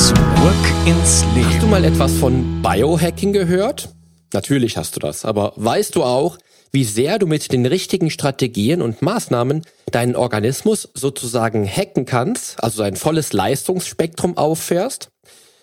[0.00, 0.16] Zurück
[0.86, 1.50] ins Leben.
[1.50, 3.90] Hast du mal etwas von Biohacking gehört?
[4.32, 6.38] Natürlich hast du das, aber weißt du auch,
[6.72, 9.60] wie sehr du mit den richtigen Strategien und Maßnahmen
[9.92, 15.10] deinen Organismus sozusagen hacken kannst, also sein volles Leistungsspektrum auffährst?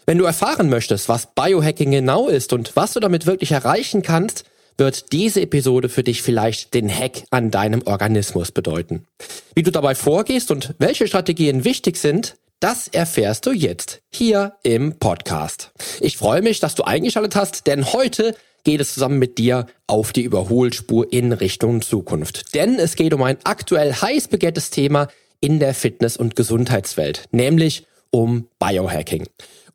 [0.06, 4.44] Wenn du erfahren möchtest, was Biohacking genau ist und was du damit wirklich erreichen kannst,
[4.78, 9.08] wird diese Episode für dich vielleicht den Hack an deinem Organismus bedeuten.
[9.56, 14.98] Wie du dabei vorgehst und welche Strategien wichtig sind, das erfährst du jetzt hier im
[14.98, 15.72] Podcast.
[16.00, 20.12] Ich freue mich, dass du eingeschaltet hast, denn heute geht es zusammen mit dir auf
[20.12, 22.56] die Überholspur in Richtung Zukunft.
[22.56, 25.08] Denn es geht um ein aktuell heiß begehrtes Thema
[25.40, 29.28] in der Fitness- und Gesundheitswelt, nämlich um Biohacking.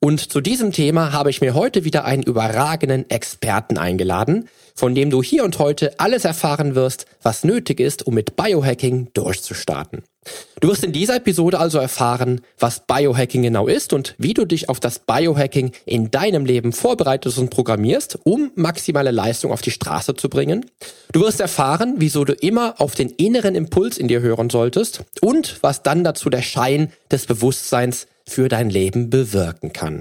[0.04, 5.10] Und zu diesem Thema habe ich mir heute wieder einen überragenden Experten eingeladen, von dem
[5.10, 10.02] du hier und heute alles erfahren wirst, was nötig ist, um mit Biohacking durchzustarten.
[10.60, 14.68] Du wirst in dieser Episode also erfahren, was Biohacking genau ist und wie du dich
[14.68, 20.14] auf das Biohacking in deinem Leben vorbereitest und programmierst, um maximale Leistung auf die Straße
[20.14, 20.66] zu bringen.
[21.12, 25.58] Du wirst erfahren, wieso du immer auf den inneren Impuls in dir hören solltest und
[25.62, 29.91] was dann dazu der Schein des Bewusstseins für dein Leben bewirken kann.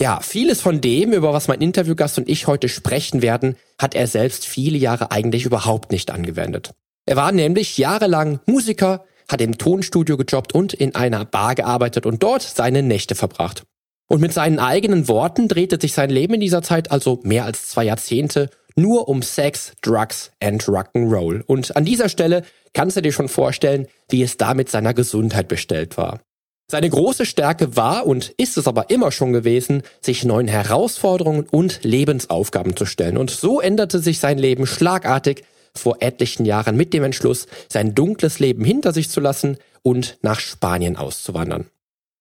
[0.00, 4.06] Ja, vieles von dem, über was mein Interviewgast und ich heute sprechen werden, hat er
[4.06, 6.74] selbst viele Jahre eigentlich überhaupt nicht angewendet.
[7.06, 12.22] Er war nämlich jahrelang Musiker, hat im Tonstudio gejobbt und in einer Bar gearbeitet und
[12.22, 13.62] dort seine Nächte verbracht.
[14.08, 17.68] Und mit seinen eigenen Worten drehte sich sein Leben in dieser Zeit, also mehr als
[17.68, 21.42] zwei Jahrzehnte, nur um Sex, Drugs and Rock'n'Roll.
[21.42, 22.42] Und an dieser Stelle
[22.74, 26.20] kannst du dir schon vorstellen, wie es da mit seiner Gesundheit bestellt war.
[26.68, 31.84] Seine große Stärke war und ist es aber immer schon gewesen, sich neuen Herausforderungen und
[31.84, 33.16] Lebensaufgaben zu stellen.
[33.18, 35.44] Und so änderte sich sein Leben schlagartig
[35.74, 40.40] vor etlichen Jahren mit dem Entschluss, sein dunkles Leben hinter sich zu lassen und nach
[40.40, 41.66] Spanien auszuwandern.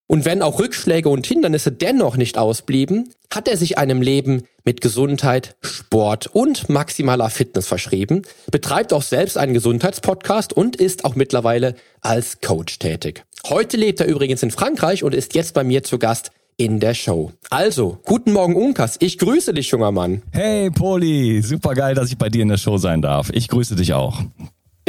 [0.07, 4.81] Und wenn auch Rückschläge und Hindernisse dennoch nicht ausblieben, hat er sich einem Leben mit
[4.81, 11.73] Gesundheit, Sport und maximaler Fitness verschrieben, betreibt auch selbst einen Gesundheitspodcast und ist auch mittlerweile
[12.01, 13.23] als Coach tätig.
[13.49, 16.95] Heute lebt er übrigens in Frankreich und ist jetzt bei mir zu Gast in der
[16.95, 17.31] Show.
[17.51, 20.23] Also, guten Morgen Unkas, ich grüße dich, junger Mann.
[20.31, 23.29] Hey Poli, super geil, dass ich bei dir in der Show sein darf.
[23.31, 24.19] Ich grüße dich auch.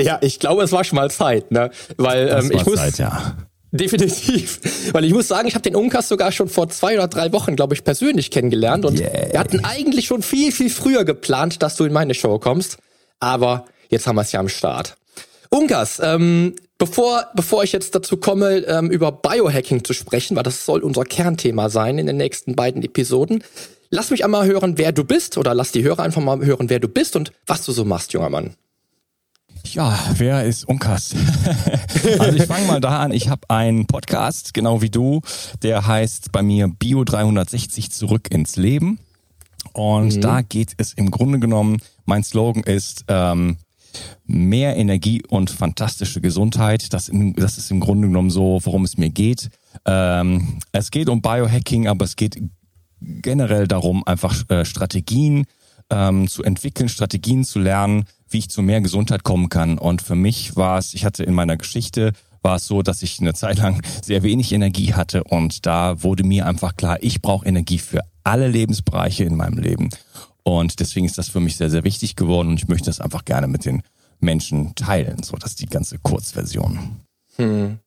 [0.00, 1.70] Ja, ich glaube, es war schon mal Zeit, ne?
[1.98, 3.36] Weil ähm, ich muss Zeit, ja.
[3.72, 4.60] Definitiv.
[4.92, 7.56] Weil ich muss sagen, ich habe den Unkas sogar schon vor zwei oder drei Wochen,
[7.56, 8.86] glaube ich, persönlich kennengelernt.
[8.86, 9.32] Und yeah.
[9.32, 12.78] wir hatten eigentlich schon viel, viel früher geplant, dass du in meine Show kommst.
[13.20, 14.96] Aber jetzt haben wir es ja am Start.
[15.50, 20.64] Unkas, ähm, bevor, bevor ich jetzt dazu komme, ähm, über Biohacking zu sprechen, weil das
[20.64, 23.42] soll unser Kernthema sein in den nächsten beiden Episoden,
[23.90, 26.80] lass mich einmal hören, wer du bist, oder lass die Hörer einfach mal hören, wer
[26.80, 28.54] du bist und was du so machst, junger Mann.
[29.64, 31.14] Ja, wer ist Unkas?
[32.18, 33.12] also ich fange mal da an.
[33.12, 35.22] Ich habe einen Podcast, genau wie du,
[35.62, 39.00] der heißt bei mir Bio 360 zurück ins Leben.
[39.72, 40.20] Und mhm.
[40.20, 43.56] da geht es im Grunde genommen, mein Slogan ist ähm,
[44.24, 46.92] mehr Energie und fantastische Gesundheit.
[46.92, 49.48] Das, das ist im Grunde genommen so, worum es mir geht.
[49.84, 52.40] Ähm, es geht um Biohacking, aber es geht
[53.00, 55.46] generell darum, einfach äh, Strategien
[55.90, 59.78] ähm, zu entwickeln, Strategien zu lernen, wie ich zu mehr Gesundheit kommen kann.
[59.78, 62.12] Und für mich war es, ich hatte in meiner Geschichte
[62.42, 66.22] war es so, dass ich eine Zeit lang sehr wenig Energie hatte und da wurde
[66.22, 69.88] mir einfach klar, ich brauche Energie für alle Lebensbereiche in meinem Leben.
[70.46, 73.24] Und deswegen ist das für mich sehr, sehr wichtig geworden und ich möchte das einfach
[73.24, 73.82] gerne mit den
[74.20, 75.24] Menschen teilen.
[75.24, 77.00] So, das ist die ganze Kurzversion.
[77.34, 77.80] Hm.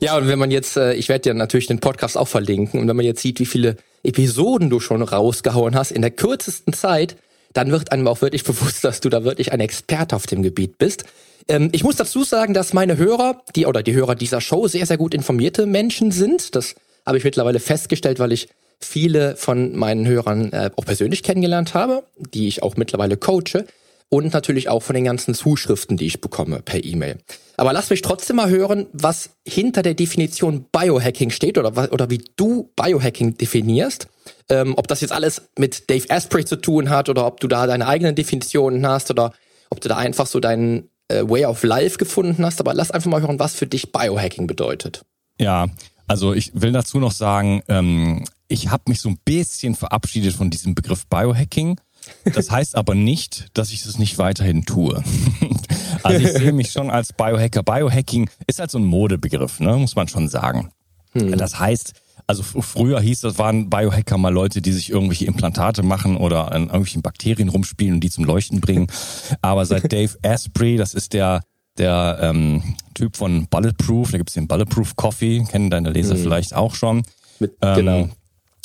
[0.00, 2.88] Ja, und wenn man jetzt, äh, ich werde ja natürlich den Podcast auch verlinken, und
[2.88, 7.16] wenn man jetzt sieht, wie viele Episoden du schon rausgehauen hast in der kürzesten Zeit,
[7.52, 10.78] dann wird einem auch wirklich bewusst, dass du da wirklich ein Experte auf dem Gebiet
[10.78, 11.04] bist.
[11.46, 14.86] Ähm, ich muss dazu sagen, dass meine Hörer, die oder die Hörer dieser Show sehr,
[14.86, 16.56] sehr gut informierte Menschen sind.
[16.56, 16.74] Das
[17.04, 18.48] habe ich mittlerweile festgestellt, weil ich
[18.80, 23.64] viele von meinen Hörern äh, auch persönlich kennengelernt habe, die ich auch mittlerweile coache
[24.08, 27.18] und natürlich auch von den ganzen Zuschriften, die ich bekomme per E-Mail.
[27.56, 32.22] Aber lass mich trotzdem mal hören, was hinter der Definition Biohacking steht oder, oder wie
[32.36, 34.06] du Biohacking definierst.
[34.48, 37.66] Ähm, ob das jetzt alles mit Dave Asprey zu tun hat oder ob du da
[37.66, 39.32] deine eigenen Definitionen hast oder
[39.70, 42.60] ob du da einfach so deinen äh, Way of Life gefunden hast.
[42.60, 45.02] Aber lass einfach mal hören, was für dich Biohacking bedeutet.
[45.38, 45.66] Ja,
[46.08, 50.50] Also ich will dazu noch sagen, ähm, ich habe mich so ein bisschen verabschiedet von
[50.50, 51.78] diesem Begriff Biohacking.
[52.24, 55.02] Das heißt aber nicht, dass ich es nicht weiterhin tue.
[56.02, 57.62] also ich sehe mich schon als Biohacker.
[57.62, 59.76] Biohacking ist halt so ein Modebegriff, ne?
[59.76, 60.70] muss man schon sagen.
[61.12, 61.36] Hm.
[61.36, 61.92] Das heißt,
[62.26, 66.64] also früher hieß das, waren Biohacker mal Leute, die sich irgendwelche Implantate machen oder an
[66.64, 68.88] irgendwelchen Bakterien rumspielen und die zum Leuchten bringen.
[69.40, 71.42] Aber seit Dave Asprey, das ist der
[71.78, 76.22] der ähm, Typ von Bulletproof, da gibt's den Bulletproof Coffee, kennen deine Leser mhm.
[76.22, 77.02] vielleicht auch schon.
[77.38, 78.08] Mit, ähm, genau.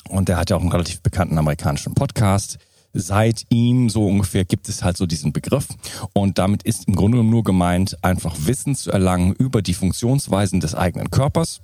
[0.09, 2.57] Und der hat ja auch einen relativ bekannten amerikanischen Podcast.
[2.93, 5.67] Seit ihm so ungefähr gibt es halt so diesen Begriff.
[6.13, 10.75] Und damit ist im Grunde nur gemeint, einfach Wissen zu erlangen über die Funktionsweisen des
[10.75, 11.61] eigenen Körpers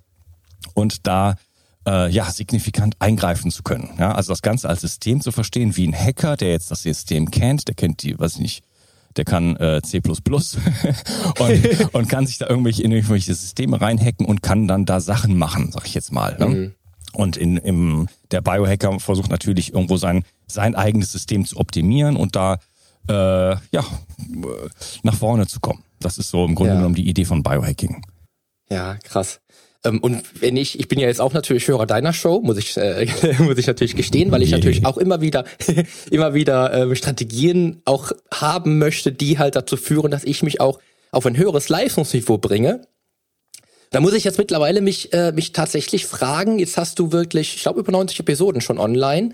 [0.73, 1.35] und da
[1.87, 3.91] äh, ja signifikant eingreifen zu können.
[3.99, 7.29] Ja, also das Ganze als System zu verstehen, wie ein Hacker, der jetzt das System
[7.29, 8.63] kennt, der kennt die, weiß ich nicht,
[9.17, 14.41] der kann äh, C++ und, und kann sich da irgendwelche in irgendwelche Systeme reinhacken und
[14.41, 16.37] kann dann da Sachen machen, sag ich jetzt mal.
[16.37, 16.45] Ne?
[16.47, 16.73] Mhm.
[17.13, 22.35] Und in, im, der Biohacker versucht natürlich irgendwo sein, sein eigenes System zu optimieren und
[22.35, 22.59] da
[23.07, 23.83] äh, ja,
[25.03, 25.83] nach vorne zu kommen.
[25.99, 26.77] Das ist so im Grunde ja.
[26.77, 28.05] genommen die Idee von Biohacking.
[28.69, 29.41] Ja, krass.
[29.85, 32.75] Ähm, und wenn ich, ich bin ja jetzt auch natürlich Hörer deiner Show, muss ich,
[32.77, 33.07] äh,
[33.39, 35.45] muss ich natürlich gestehen, weil ich natürlich auch immer wieder,
[36.11, 40.79] immer wieder äh, Strategien auch haben möchte, die halt dazu führen, dass ich mich auch
[41.11, 42.81] auf ein höheres Leistungsniveau bringe.
[43.91, 47.61] Da muss ich jetzt mittlerweile mich, äh, mich tatsächlich fragen, jetzt hast du wirklich, ich
[47.63, 49.31] glaube, über 90 Episoden schon online.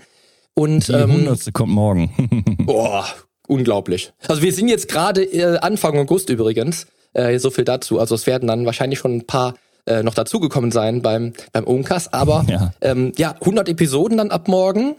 [0.54, 1.52] Und, Die ähm, 100.
[1.52, 2.56] kommt morgen.
[2.64, 3.06] boah,
[3.46, 4.12] unglaublich.
[4.26, 6.86] Also wir sind jetzt gerade äh, Anfang August übrigens.
[7.12, 7.98] Äh, so viel dazu.
[7.98, 9.54] Also es werden dann wahrscheinlich schon ein paar
[9.86, 12.12] äh, noch dazugekommen sein beim, beim Onkast.
[12.12, 12.72] Aber ja.
[12.80, 14.96] Ähm, ja, 100 Episoden dann ab morgen.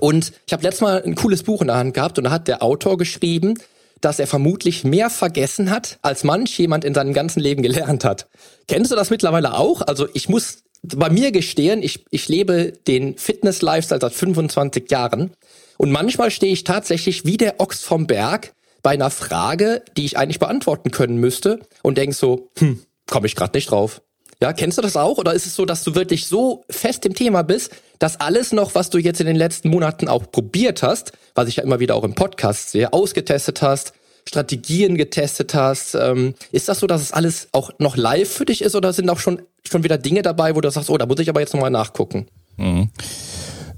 [0.00, 2.48] Und ich habe letztes Mal ein cooles Buch in der Hand gehabt und da hat
[2.48, 3.58] der Autor geschrieben,
[4.00, 8.28] dass er vermutlich mehr vergessen hat, als manch jemand in seinem ganzen Leben gelernt hat.
[8.68, 9.82] Kennst du das mittlerweile auch?
[9.82, 15.30] Also ich muss bei mir gestehen, ich, ich lebe den Fitness-Lifestyle seit 25 Jahren
[15.78, 20.18] und manchmal stehe ich tatsächlich wie der Ochs vom Berg bei einer Frage, die ich
[20.18, 24.02] eigentlich beantworten können müsste und denk so, hm, komme ich gerade nicht drauf.
[24.40, 25.18] Ja, kennst du das auch?
[25.18, 27.70] Oder ist es so, dass du wirklich so fest im Thema bist,
[28.00, 31.56] dass alles noch, was du jetzt in den letzten Monaten auch probiert hast, was ich
[31.56, 33.92] ja immer wieder auch im Podcast sehe, ausgetestet hast,
[34.26, 38.62] Strategien getestet hast, ähm, ist das so, dass es alles auch noch live für dich
[38.62, 41.20] ist oder sind auch schon, schon wieder Dinge dabei, wo du sagst, oh, da muss
[41.20, 42.26] ich aber jetzt nochmal nachgucken?
[42.56, 42.90] Mhm.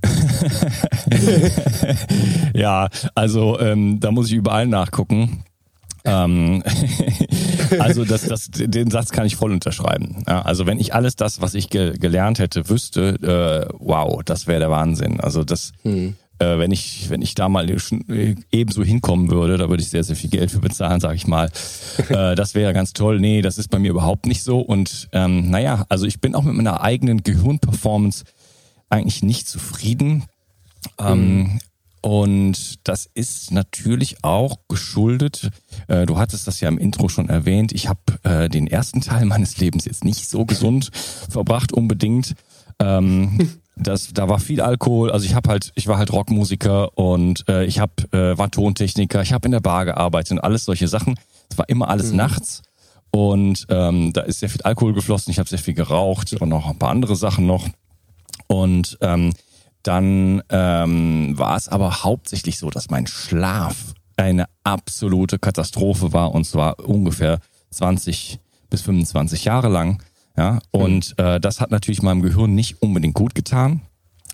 [2.54, 5.44] ja, also ähm, da muss ich überall nachgucken.
[6.04, 6.62] Ähm,
[7.78, 10.24] also das, das, den Satz kann ich voll unterschreiben.
[10.26, 14.46] Ja, also wenn ich alles das, was ich ge gelernt hätte, wüsste, äh, wow, das
[14.46, 15.20] wäre der Wahnsinn.
[15.20, 16.14] Also das, hm.
[16.38, 17.68] äh, wenn ich, wenn ich da mal
[18.50, 21.50] ebenso hinkommen würde, da würde ich sehr, sehr viel Geld für bezahlen, sage ich mal.
[22.08, 23.20] äh, das wäre ganz toll.
[23.20, 24.60] Nee, das ist bei mir überhaupt nicht so.
[24.60, 28.24] Und ähm, naja, also ich bin auch mit meiner eigenen Gehirnperformance
[28.88, 30.24] eigentlich nicht zufrieden.
[30.98, 31.58] Ähm, mhm.
[32.04, 35.48] Und das ist natürlich auch geschuldet,
[35.88, 39.24] äh, du hattest das ja im Intro schon erwähnt, ich habe äh, den ersten Teil
[39.24, 40.90] meines Lebens jetzt nicht so gesund
[41.30, 42.34] verbracht unbedingt.
[42.78, 47.48] Ähm, das, da war viel Alkohol, also ich habe halt, ich war halt Rockmusiker und
[47.48, 50.88] äh, ich hab, äh, war Tontechniker, ich habe in der Bar gearbeitet und alles solche
[50.88, 51.14] Sachen.
[51.50, 52.18] Es war immer alles mhm.
[52.18, 52.60] nachts
[53.12, 56.68] und ähm, da ist sehr viel Alkohol geflossen, ich habe sehr viel geraucht und noch
[56.68, 57.66] ein paar andere Sachen noch.
[58.46, 59.32] Und ähm,
[59.84, 66.44] dann ähm, war es aber hauptsächlich so, dass mein Schlaf eine absolute Katastrophe war und
[66.44, 67.38] zwar ungefähr
[67.70, 70.02] 20 bis 25 Jahre lang.
[70.36, 73.82] Ja, und äh, das hat natürlich meinem Gehirn nicht unbedingt gut getan.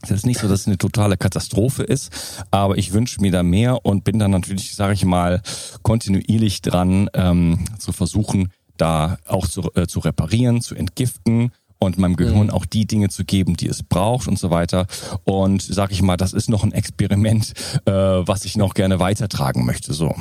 [0.02, 2.10] Es ist nicht so, dass es eine totale Katastrophe ist,
[2.50, 5.42] aber ich wünsche mir da mehr und bin dann natürlich, sage ich mal,
[5.82, 12.14] kontinuierlich dran ähm, zu versuchen, da auch zu, äh, zu reparieren, zu entgiften und meinem
[12.14, 12.50] Gehirn mhm.
[12.50, 14.86] auch die Dinge zu geben, die es braucht und so weiter.
[15.24, 17.52] Und sag ich mal, das ist noch ein Experiment,
[17.86, 19.92] äh, was ich noch gerne weitertragen möchte.
[19.94, 20.14] So.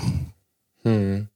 [0.83, 1.27] Hm.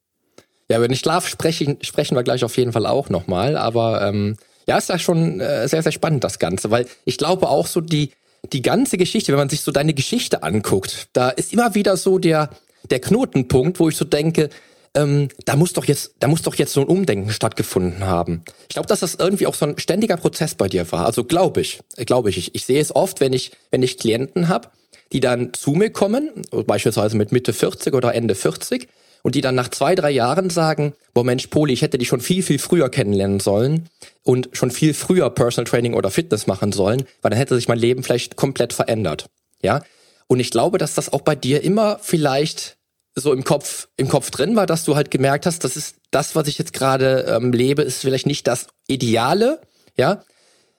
[0.69, 3.57] Ja, über den Schlaf sprechen, sprechen wir gleich auf jeden Fall auch nochmal.
[3.57, 7.49] Aber ähm, ja, ist ja schon äh, sehr, sehr spannend, das Ganze, weil ich glaube
[7.49, 8.11] auch so die,
[8.51, 12.17] die ganze Geschichte, wenn man sich so deine Geschichte anguckt, da ist immer wieder so
[12.17, 12.49] der,
[12.89, 14.49] der Knotenpunkt, wo ich so denke,
[14.95, 18.43] ähm, da muss doch jetzt, da muss doch jetzt so ein Umdenken stattgefunden haben.
[18.63, 21.05] Ich glaube, dass das irgendwie auch so ein ständiger Prozess bei dir war.
[21.05, 22.37] Also glaube ich, glaube ich.
[22.37, 22.55] ich.
[22.55, 24.69] Ich sehe es oft, wenn ich, wenn ich Klienten habe,
[25.11, 26.29] die dann zu mir kommen,
[26.65, 28.87] beispielsweise mit Mitte 40 oder Ende 40,
[29.23, 32.21] und die dann nach zwei, drei Jahren sagen, boah Mensch, Poli, ich hätte dich schon
[32.21, 33.89] viel, viel früher kennenlernen sollen
[34.21, 37.79] und schon viel früher Personal Training oder Fitness machen sollen, weil dann hätte sich mein
[37.79, 39.29] Leben vielleicht komplett verändert.
[39.61, 39.81] Ja.
[40.27, 42.77] Und ich glaube, dass das auch bei dir immer vielleicht
[43.15, 46.35] so im Kopf, im Kopf drin war, dass du halt gemerkt hast, das ist das,
[46.35, 49.61] was ich jetzt gerade ähm, lebe, ist vielleicht nicht das Ideale,
[49.97, 50.23] ja.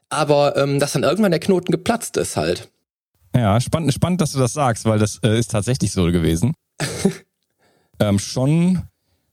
[0.08, 2.70] aber ähm, dass dann irgendwann der Knoten geplatzt ist halt.
[3.34, 6.54] Ja, spannend, spannend, dass du das sagst, weil das äh, ist tatsächlich so gewesen.
[8.00, 8.82] ähm, schon,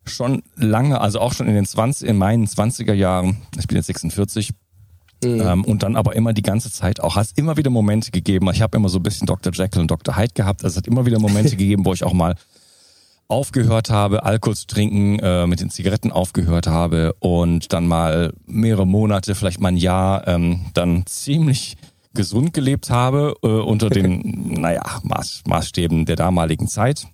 [0.05, 3.87] schon lange, also auch schon in den 20, in meinen 20er Jahren, ich bin jetzt
[3.87, 4.53] 46,
[5.23, 5.41] Mhm.
[5.41, 8.49] Ähm, und dann aber immer die ganze Zeit auch, hast immer wieder Momente gegeben.
[8.51, 9.53] Ich habe immer so ein bisschen Dr.
[9.53, 10.17] Jekyll und Dr.
[10.17, 10.63] Hyde gehabt.
[10.63, 12.35] Also es hat immer wieder Momente gegeben, wo ich auch mal
[13.31, 18.85] aufgehört habe, Alkohol zu trinken, äh, mit den Zigaretten aufgehört habe und dann mal mehrere
[18.85, 21.77] Monate, vielleicht mal ein Jahr, ähm, dann ziemlich
[22.13, 27.07] gesund gelebt habe äh, unter den, naja, Maß, Maßstäben der damaligen Zeit.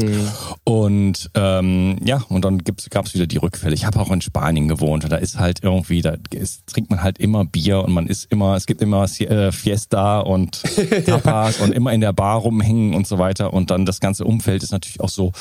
[0.00, 0.28] Mhm.
[0.64, 3.74] Und ähm, ja, und dann gab es wieder die Rückfälle.
[3.74, 7.02] Ich habe auch in Spanien gewohnt und da ist halt irgendwie, da ist, trinkt man
[7.02, 10.62] halt immer Bier und man ist immer, es gibt immer äh, Fiesta und
[11.06, 13.52] Tapas und immer in der Bar rumhängen und so weiter.
[13.52, 15.32] Und dann das ganze Umfeld ist natürlich auch so,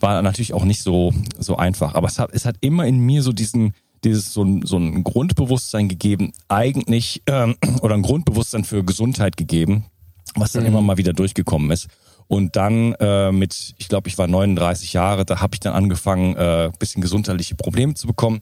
[0.00, 1.94] war natürlich auch nicht so, so einfach.
[1.94, 3.74] Aber es hat, es hat immer in mir so diesen,
[4.04, 9.86] dieses so ein, so ein Grundbewusstsein gegeben, eigentlich, ähm, oder ein Grundbewusstsein für Gesundheit gegeben,
[10.34, 10.68] was dann mhm.
[10.68, 11.88] immer mal wieder durchgekommen ist.
[12.26, 16.36] Und dann äh, mit, ich glaube, ich war 39 Jahre, da habe ich dann angefangen,
[16.36, 18.40] äh, bisschen gesundheitliche Probleme zu bekommen.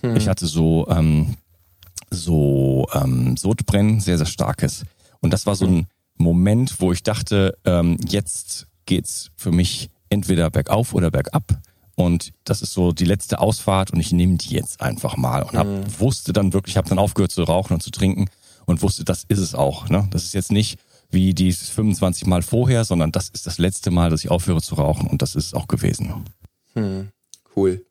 [0.00, 0.16] Hm.
[0.16, 1.36] Ich hatte so ähm,
[2.10, 4.84] so ähm, Sodbrennen, sehr sehr starkes.
[5.20, 10.50] Und das war so ein Moment, wo ich dachte, ähm, jetzt geht's für mich entweder
[10.50, 11.58] bergauf oder bergab.
[11.96, 15.56] Und das ist so die letzte Ausfahrt und ich nehme die jetzt einfach mal und
[15.56, 15.84] hab, mhm.
[15.98, 18.26] wusste dann wirklich, habe dann aufgehört zu rauchen und zu trinken
[18.66, 19.88] und wusste, das ist es auch.
[19.88, 20.08] Ne?
[20.10, 20.78] Das ist jetzt nicht
[21.14, 24.74] wie die 25 Mal vorher, sondern das ist das letzte Mal, dass ich aufhöre zu
[24.74, 26.24] rauchen und das ist auch gewesen.
[26.74, 27.08] Hm,
[27.56, 27.84] cool.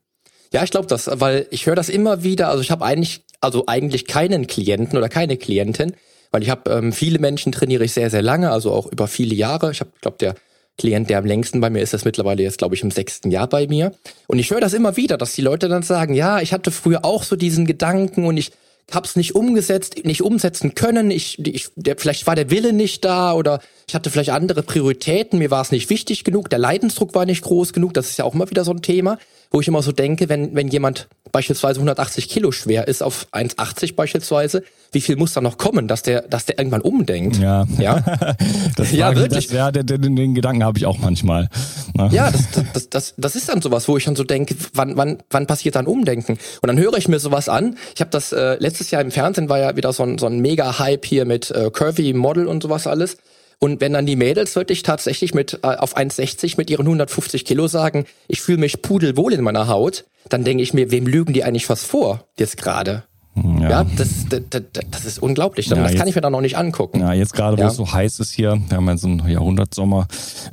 [0.52, 2.48] Ja, ich glaube das, weil ich höre das immer wieder.
[2.48, 5.94] Also ich habe eigentlich, also eigentlich keinen Klienten oder keine Klientin,
[6.30, 9.34] weil ich habe ähm, viele Menschen trainiere ich sehr, sehr lange, also auch über viele
[9.34, 9.72] Jahre.
[9.72, 10.36] Ich habe, glaube der
[10.76, 13.48] Klient, der am längsten bei mir ist, ist mittlerweile jetzt, glaube ich, im sechsten Jahr
[13.48, 13.94] bei mir.
[14.26, 17.04] Und ich höre das immer wieder, dass die Leute dann sagen, ja, ich hatte früher
[17.04, 18.50] auch so diesen Gedanken und ich
[18.92, 21.10] hab's nicht umgesetzt, nicht umsetzen können.
[21.10, 25.38] Ich, ich der, vielleicht war der Wille nicht da oder ich hatte vielleicht andere Prioritäten.
[25.38, 26.50] Mir war es nicht wichtig genug.
[26.50, 27.94] Der Leidensdruck war nicht groß genug.
[27.94, 29.18] Das ist ja auch immer wieder so ein Thema,
[29.54, 33.94] wo ich immer so denke, wenn wenn jemand beispielsweise 180 Kilo schwer ist auf 1,80
[33.94, 37.36] beispielsweise, wie viel muss da noch kommen, dass der, dass der irgendwann umdenkt?
[37.36, 38.00] Ja, ja,
[38.76, 39.46] das ja wirklich.
[39.46, 41.48] Das, ja, den, den, den Gedanken habe ich auch manchmal.
[41.94, 42.08] Na?
[42.08, 45.18] Ja, das, das, das, das ist dann sowas, wo ich dann so denke, wann, wann,
[45.30, 46.32] wann passiert dann Umdenken?
[46.60, 47.76] Und dann höre ich mir sowas an.
[47.94, 50.40] Ich habe das äh, letztes Jahr im Fernsehen war ja wieder so ein, so ein
[50.40, 53.18] Mega-Hype hier mit äh, Curvy Model und sowas alles.
[53.58, 57.66] Und wenn dann die Mädels wirklich tatsächlich mit äh, auf 1,60 mit ihren 150 Kilo
[57.66, 61.44] sagen, ich fühle mich pudelwohl in meiner Haut, dann denke ich mir, wem lügen die
[61.44, 63.04] eigentlich was vor jetzt gerade?
[63.36, 65.66] Ja, ja das, das, das, ist unglaublich.
[65.66, 67.00] Ja, das jetzt, kann ich mir da noch nicht angucken.
[67.00, 67.68] Ja, jetzt gerade, wo ja.
[67.68, 70.06] es so heiß ist hier, wir haben ja so einen Jahrhundertsommer,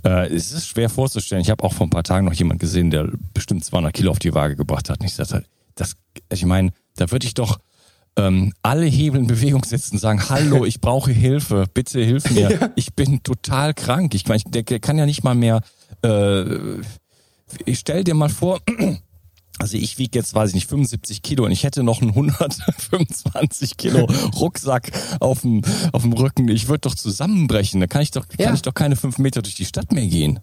[0.03, 1.41] äh, es ist schwer vorzustellen.
[1.43, 4.19] Ich habe auch vor ein paar Tagen noch jemand gesehen, der bestimmt 200 Kilo auf
[4.19, 4.99] die Waage gebracht hat.
[4.99, 5.43] Und ich sagte,
[5.75, 5.95] das,
[6.31, 7.59] ich meine, da würde ich doch
[8.17, 12.51] ähm, alle Hebel in Bewegung setzen sagen, hallo, ich brauche Hilfe, bitte hilf mir.
[12.51, 12.71] Ja.
[12.75, 14.13] Ich bin total krank.
[14.13, 15.61] Ich meine, der, der kann ja nicht mal mehr,
[16.03, 16.43] äh,
[17.65, 18.59] ich stell dir mal vor,
[19.59, 23.77] also ich wiege jetzt, weiß ich nicht, 75 Kilo und ich hätte noch einen 125
[23.77, 26.49] Kilo Rucksack auf dem, auf dem Rücken.
[26.49, 27.79] Ich würde doch zusammenbrechen.
[27.79, 28.45] Da kann ich doch, ja.
[28.45, 30.39] kann ich doch keine fünf Meter durch die Stadt mehr gehen.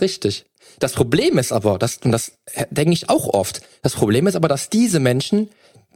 [0.00, 0.44] Richtig.
[0.78, 2.32] Das Problem ist aber, das, und das
[2.70, 5.48] denke ich auch oft, das Problem ist aber, dass diese Menschen,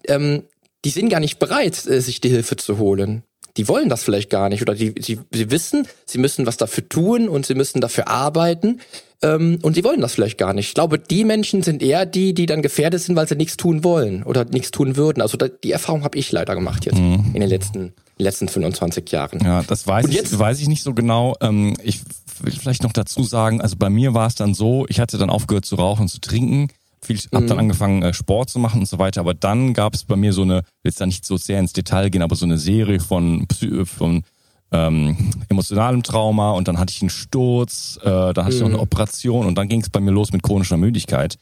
[0.08, 0.44] ähm,
[0.84, 3.22] die sind gar nicht bereit, äh, sich die Hilfe zu holen.
[3.56, 6.88] Die wollen das vielleicht gar nicht oder die, sie, sie wissen, sie müssen was dafür
[6.88, 8.80] tun und sie müssen dafür arbeiten
[9.22, 10.68] ähm, und sie wollen das vielleicht gar nicht.
[10.68, 13.84] Ich glaube, die Menschen sind eher die, die dann gefährdet sind, weil sie nichts tun
[13.84, 15.20] wollen oder nichts tun würden.
[15.20, 17.30] Also da, die Erfahrung habe ich leider gemacht jetzt mhm.
[17.34, 19.40] in den letzten letzten 25 Jahren.
[19.44, 21.34] Ja, das weiß und ich, weiß ich nicht so genau.
[21.40, 22.00] Ähm, ich
[22.40, 25.30] will vielleicht noch dazu sagen, also bei mir war es dann so, ich hatte dann
[25.30, 26.68] aufgehört zu rauchen und zu trinken
[27.04, 27.58] viel, hab dann mhm.
[27.58, 29.20] angefangen äh, Sport zu machen und so weiter.
[29.20, 32.10] Aber dann gab es bei mir so eine, jetzt da nicht so sehr ins Detail
[32.10, 33.46] gehen, aber so eine Serie von
[33.84, 34.24] von
[34.72, 38.54] ähm, emotionalem Trauma und dann hatte ich einen Sturz, äh, dann hatte mhm.
[38.54, 38.82] ich noch eine mhm.
[38.82, 41.36] Operation und dann ging es bei mir los mit chronischer Müdigkeit.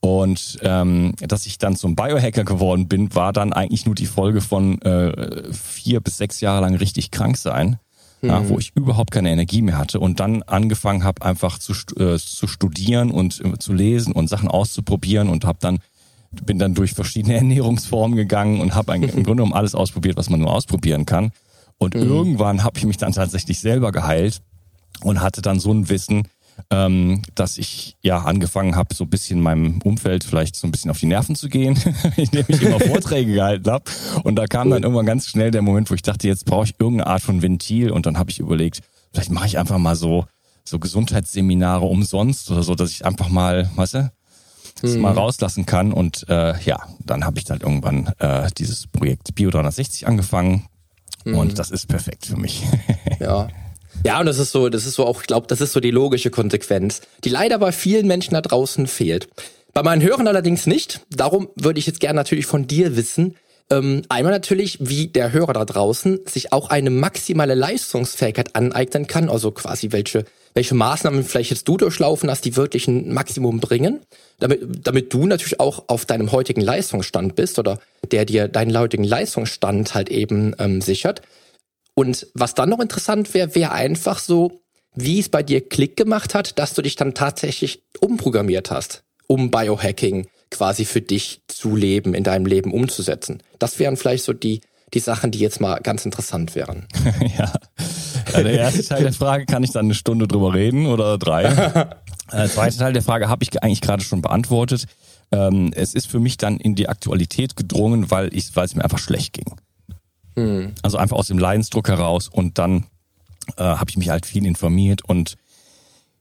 [0.00, 4.40] Und ähm, dass ich dann zum Biohacker geworden bin, war dann eigentlich nur die Folge
[4.40, 7.78] von äh, vier bis sechs Jahre lang richtig krank sein
[8.22, 8.60] ja, wo mhm.
[8.60, 13.10] ich überhaupt keine Energie mehr hatte und dann angefangen habe, einfach zu, äh, zu studieren
[13.10, 15.78] und äh, zu lesen und Sachen auszuprobieren und habe dann
[16.44, 20.40] bin dann durch verschiedene Ernährungsformen gegangen und habe im Grunde genommen alles ausprobiert, was man
[20.40, 21.32] nur ausprobieren kann.
[21.78, 22.02] Und mhm.
[22.02, 24.40] irgendwann habe ich mich dann tatsächlich selber geheilt
[25.02, 26.28] und hatte dann so ein Wissen,
[26.70, 30.90] ähm, dass ich ja angefangen habe, so ein bisschen meinem Umfeld vielleicht so ein bisschen
[30.90, 31.78] auf die Nerven zu gehen,
[32.16, 33.84] indem ich immer Vorträge gehalten habe.
[34.24, 36.74] Und da kam dann irgendwann ganz schnell der Moment, wo ich dachte, jetzt brauche ich
[36.78, 37.90] irgendeine Art von Ventil.
[37.90, 38.80] Und dann habe ich überlegt,
[39.12, 40.26] vielleicht mache ich einfach mal so
[40.68, 44.12] so Gesundheitsseminare umsonst oder so, dass ich einfach mal, weißt du,
[44.82, 45.02] das mhm.
[45.02, 45.92] mal rauslassen kann.
[45.92, 50.66] Und äh, ja, dann habe ich dann irgendwann äh, dieses Projekt Bio 360 angefangen.
[51.24, 51.36] Mhm.
[51.36, 52.64] Und das ist perfekt für mich.
[53.20, 53.48] ja.
[54.06, 55.90] Ja, und das ist so, das ist so auch, ich glaube, das ist so die
[55.90, 59.26] logische Konsequenz, die leider bei vielen Menschen da draußen fehlt.
[59.74, 61.00] Bei meinen Hörern allerdings nicht.
[61.10, 63.34] Darum würde ich jetzt gerne natürlich von dir wissen,
[63.68, 69.28] ähm, einmal natürlich, wie der Hörer da draußen sich auch eine maximale Leistungsfähigkeit aneignen kann,
[69.28, 74.02] also quasi welche, welche Maßnahmen vielleicht jetzt du durchlaufen hast, die wirklich ein Maximum bringen,
[74.38, 77.80] damit, damit du natürlich auch auf deinem heutigen Leistungsstand bist oder
[78.12, 81.22] der dir deinen heutigen Leistungsstand halt eben ähm, sichert.
[81.98, 84.60] Und was dann noch interessant wäre, wäre einfach so,
[84.94, 89.50] wie es bei dir Klick gemacht hat, dass du dich dann tatsächlich umprogrammiert hast, um
[89.50, 93.42] Biohacking quasi für dich zu leben, in deinem Leben umzusetzen.
[93.58, 94.60] Das wären vielleicht so die,
[94.92, 96.86] die Sachen, die jetzt mal ganz interessant wären.
[97.38, 97.52] ja.
[98.32, 98.42] ja.
[98.42, 101.48] Der erste Teil der Frage, kann ich dann eine Stunde drüber reden oder drei?
[102.32, 104.86] Der zweite Teil der Frage habe ich eigentlich gerade schon beantwortet.
[105.30, 108.82] Ähm, es ist für mich dann in die Aktualität gedrungen, weil ich, weil es mir
[108.82, 109.54] einfach schlecht ging.
[110.36, 110.72] Hm.
[110.82, 112.84] Also einfach aus dem Leidensdruck heraus und dann
[113.56, 115.36] äh, habe ich mich halt viel informiert und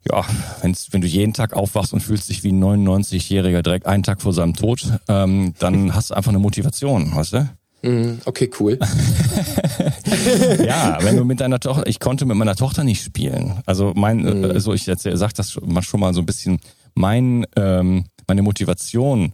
[0.09, 0.23] ja,
[0.61, 4.21] wenn's, wenn du jeden Tag aufwachst und fühlst dich wie ein 99-Jähriger direkt einen Tag
[4.21, 7.49] vor seinem Tod, ähm, dann hast du einfach eine Motivation, weißt du?
[7.81, 8.79] Mm, okay, cool.
[10.65, 13.61] ja, wenn du mit deiner Tochter, ich konnte mit meiner Tochter nicht spielen.
[13.65, 14.45] Also mein, mm.
[14.45, 16.59] also ich sag das schon mal so ein bisschen,
[16.93, 19.33] mein, ähm, meine Motivation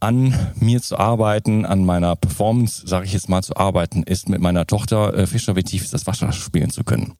[0.00, 4.40] an mir zu arbeiten, an meiner Performance, sage ich jetzt mal, zu arbeiten, ist mit
[4.40, 7.14] meiner Tochter äh, Fischer wie tief ist das Wasser spielen zu können.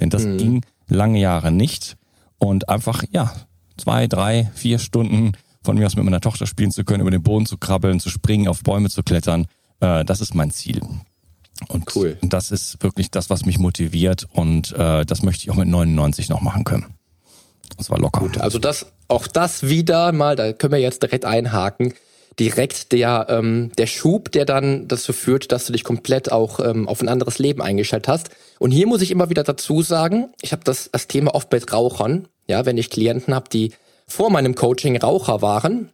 [0.00, 0.36] Denn das mm.
[0.36, 1.96] ging lange Jahre nicht
[2.38, 3.32] und einfach, ja,
[3.76, 5.32] zwei, drei, vier Stunden
[5.62, 8.10] von mir aus mit meiner Tochter spielen zu können, über den Boden zu krabbeln, zu
[8.10, 9.46] springen, auf Bäume zu klettern,
[9.80, 10.80] äh, das ist mein Ziel.
[11.68, 12.16] Und cool.
[12.22, 16.28] das ist wirklich das, was mich motiviert und äh, das möchte ich auch mit 99
[16.28, 16.86] noch machen können.
[17.76, 18.20] Das war locker.
[18.20, 21.92] Gut, also das, auch das wieder mal, da können wir jetzt direkt einhaken
[22.38, 26.88] direkt der, ähm, der Schub, der dann dazu führt, dass du dich komplett auch ähm,
[26.88, 28.30] auf ein anderes Leben eingestellt hast.
[28.58, 31.72] Und hier muss ich immer wieder dazu sagen, ich habe das, das Thema oft mit
[31.72, 33.72] Rauchern, ja, wenn ich Klienten habe, die
[34.06, 35.90] vor meinem Coaching Raucher waren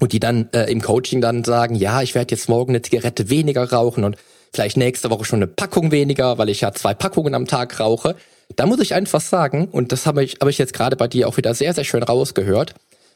[0.00, 3.28] und die dann äh, im Coaching dann sagen, ja, ich werde jetzt morgen eine Zigarette
[3.30, 4.16] weniger rauchen und
[4.52, 8.16] vielleicht nächste Woche schon eine Packung weniger, weil ich ja zwei Packungen am Tag rauche.
[8.56, 11.28] Da muss ich einfach sagen, und das habe ich, hab ich jetzt gerade bei dir
[11.28, 12.74] auch wieder sehr, sehr schön rausgehört,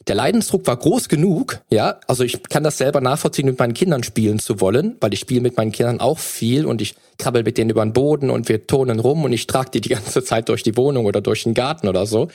[0.09, 4.03] der Leidensdruck war groß genug, ja, also ich kann das selber nachvollziehen, mit meinen Kindern
[4.03, 7.59] spielen zu wollen, weil ich spiele mit meinen Kindern auch viel und ich krabbel mit
[7.59, 10.49] denen über den Boden und wir turnen rum und ich trage die die ganze Zeit
[10.49, 12.29] durch die Wohnung oder durch den Garten oder so.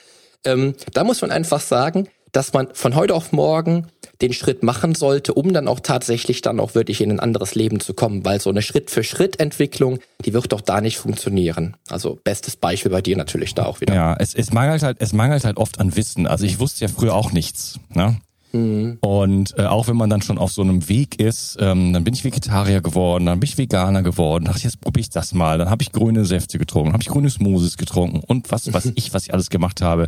[0.45, 3.87] Ähm, da muss man einfach sagen, dass man von heute auf morgen
[4.21, 7.79] den Schritt machen sollte, um dann auch tatsächlich dann auch wirklich in ein anderes Leben
[7.79, 11.75] zu kommen, weil so eine Schritt-für-Schritt-Entwicklung, die wird doch da nicht funktionieren.
[11.89, 13.93] Also bestes Beispiel bei dir natürlich da auch wieder.
[13.93, 16.27] Ja, es, es mangelt halt, es mangelt halt oft an Wissen.
[16.27, 17.79] Also ich wusste ja früher auch nichts.
[17.89, 18.17] Ne?
[18.53, 18.99] Mhm.
[19.01, 22.13] Und äh, auch wenn man dann schon auf so einem Weg ist, ähm, dann bin
[22.13, 25.57] ich Vegetarier geworden, dann bin ich Veganer geworden, dachte ich, jetzt probiere ich das mal.
[25.57, 29.13] Dann habe ich grüne Säfte getrunken, habe ich grüne Smoothies getrunken und was, was ich,
[29.13, 30.07] was ich alles gemacht habe.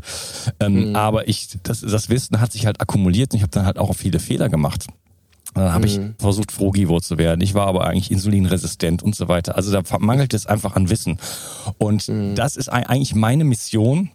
[0.60, 0.96] Ähm, mhm.
[0.96, 3.94] Aber ich, das, das Wissen hat sich halt akkumuliert und ich habe dann halt auch
[3.96, 4.86] viele Fehler gemacht.
[5.56, 6.16] Dann habe ich mhm.
[6.20, 7.42] versucht, Frugivor zu werden.
[7.42, 9.56] Ich war aber eigentlich insulinresistent und so weiter.
[9.56, 11.18] Also da mangelt es einfach an Wissen.
[11.78, 12.36] Und mhm.
[12.36, 14.12] das ist eigentlich meine Mission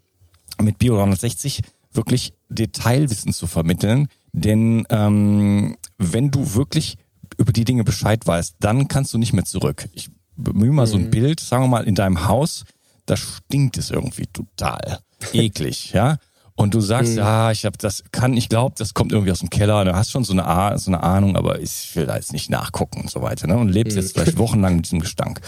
[0.60, 1.62] mit Bio 360,
[1.92, 6.96] wirklich Detailwissen zu vermitteln, denn ähm, wenn du wirklich
[7.36, 9.88] über die Dinge Bescheid weißt, dann kannst du nicht mehr zurück.
[9.92, 10.90] Ich bemühe mal mhm.
[10.90, 11.10] so ein mhm.
[11.10, 12.64] Bild, sagen wir mal, in deinem Haus,
[13.06, 15.00] da stinkt es irgendwie total.
[15.32, 16.18] Eklig, ja.
[16.60, 17.18] Und du sagst, mhm.
[17.18, 19.82] ja, ich habe das kann, ich glaube, das kommt irgendwie aus dem Keller.
[19.86, 23.00] Du hast schon so eine, so eine Ahnung, aber ich will da jetzt nicht nachgucken
[23.00, 23.46] und so weiter.
[23.46, 23.56] Ne?
[23.56, 24.02] Und lebst mhm.
[24.02, 25.40] jetzt vielleicht wochenlang mit diesem Gestank.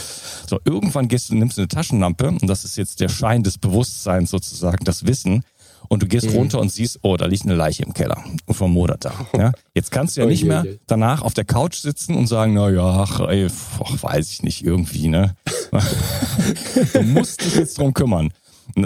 [0.46, 3.58] So, irgendwann gehst du, nimmst du eine Taschenlampe und das ist jetzt der Schein des
[3.58, 5.44] Bewusstseins sozusagen, das Wissen
[5.92, 6.36] und du gehst mhm.
[6.36, 8.16] runter und siehst, oh, da liegt eine Leiche im Keller
[8.48, 9.26] vom Modertag.
[9.36, 9.52] Ja?
[9.74, 12.82] Jetzt kannst du ja nicht mehr danach auf der Couch sitzen und sagen, na ja,
[12.82, 13.46] ach, ey,
[13.78, 15.36] ach, weiß ich nicht, irgendwie, ne?
[16.94, 18.32] du musst dich jetzt drum kümmern.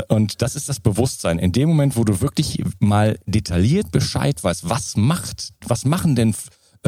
[0.09, 1.39] Und das ist das Bewusstsein.
[1.39, 6.35] In dem Moment, wo du wirklich mal detailliert Bescheid weißt, was macht, was machen denn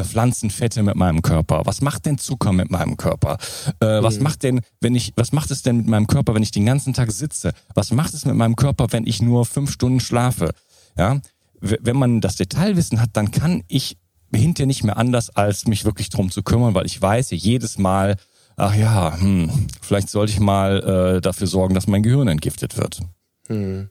[0.05, 1.63] Pflanzenfette mit meinem Körper?
[1.65, 3.39] Was macht denn Zucker mit meinem Körper?
[3.81, 4.23] Äh, was mhm.
[4.25, 6.95] macht denn, wenn ich, was macht es denn mit meinem Körper, wenn ich den ganzen
[6.95, 7.53] Tag sitze?
[7.75, 10.51] Was macht es mit meinem Körper, wenn ich nur fünf Stunden schlafe?
[10.97, 11.21] Ja,
[11.61, 13.97] wenn man das Detailwissen hat, dann kann ich
[14.33, 18.17] hinterher nicht mehr anders, als mich wirklich drum zu kümmern, weil ich weiß jedes Mal,
[18.57, 23.01] ach ja, hm, vielleicht sollte ich mal äh, dafür sorgen, dass mein Gehirn entgiftet wird.
[23.47, 23.91] Hm.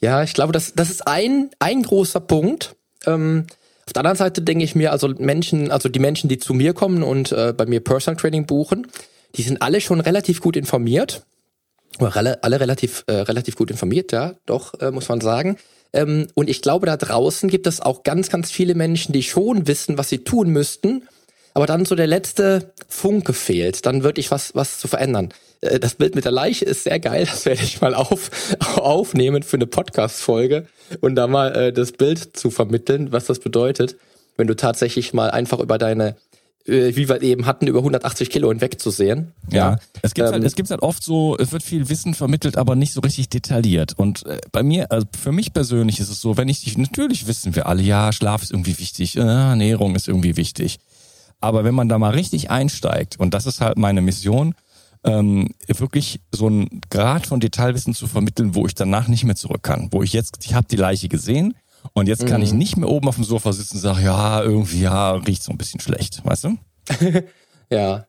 [0.00, 2.76] Ja, ich glaube, das, das ist ein, ein großer Punkt.
[3.06, 3.46] Ähm,
[3.86, 6.74] auf der anderen Seite denke ich mir, also Menschen, also die Menschen, die zu mir
[6.74, 8.88] kommen und äh, bei mir Personal Training buchen,
[9.36, 11.24] die sind alle schon relativ gut informiert.
[12.42, 15.56] Alle relativ, äh, relativ gut informiert, ja, doch, äh, muss man sagen.
[15.92, 19.66] Ähm, und ich glaube, da draußen gibt es auch ganz, ganz viele Menschen, die schon
[19.66, 21.08] wissen, was sie tun müssten,
[21.54, 25.32] aber dann so der letzte Funke fehlt, dann wirklich was, was zu verändern.
[25.60, 28.30] Äh, das Bild mit der Leiche ist sehr geil, das werde ich mal auf,
[28.76, 30.66] aufnehmen für eine Podcast-Folge
[31.00, 33.96] und da mal äh, das Bild zu vermitteln, was das bedeutet,
[34.36, 36.16] wenn du tatsächlich mal einfach über deine
[36.66, 39.32] äh, wie wir eben hatten, über 180 Kilo hinwegzusehen.
[39.50, 39.78] Ja, ja.
[40.02, 42.56] es gibt halt, ähm, halt, es gibt halt oft so, es wird viel Wissen vermittelt,
[42.56, 43.92] aber nicht so richtig detailliert.
[43.96, 47.54] Und äh, bei mir, also für mich persönlich ist es so, wenn ich, natürlich wissen
[47.54, 50.78] wir alle, ja, Schlaf ist irgendwie wichtig, äh, Ernährung ist irgendwie wichtig.
[51.40, 54.54] Aber wenn man da mal richtig einsteigt, und das ist halt meine Mission,
[55.04, 59.62] ähm, wirklich so einen Grad von Detailwissen zu vermitteln, wo ich danach nicht mehr zurück
[59.62, 59.88] kann.
[59.92, 61.54] Wo ich jetzt, ich habe die Leiche gesehen
[61.92, 62.46] und jetzt kann mhm.
[62.46, 65.52] ich nicht mehr oben auf dem Sofa sitzen und sagen, ja, irgendwie, ja, riecht so
[65.52, 66.58] ein bisschen schlecht, weißt du?
[67.70, 68.06] ja.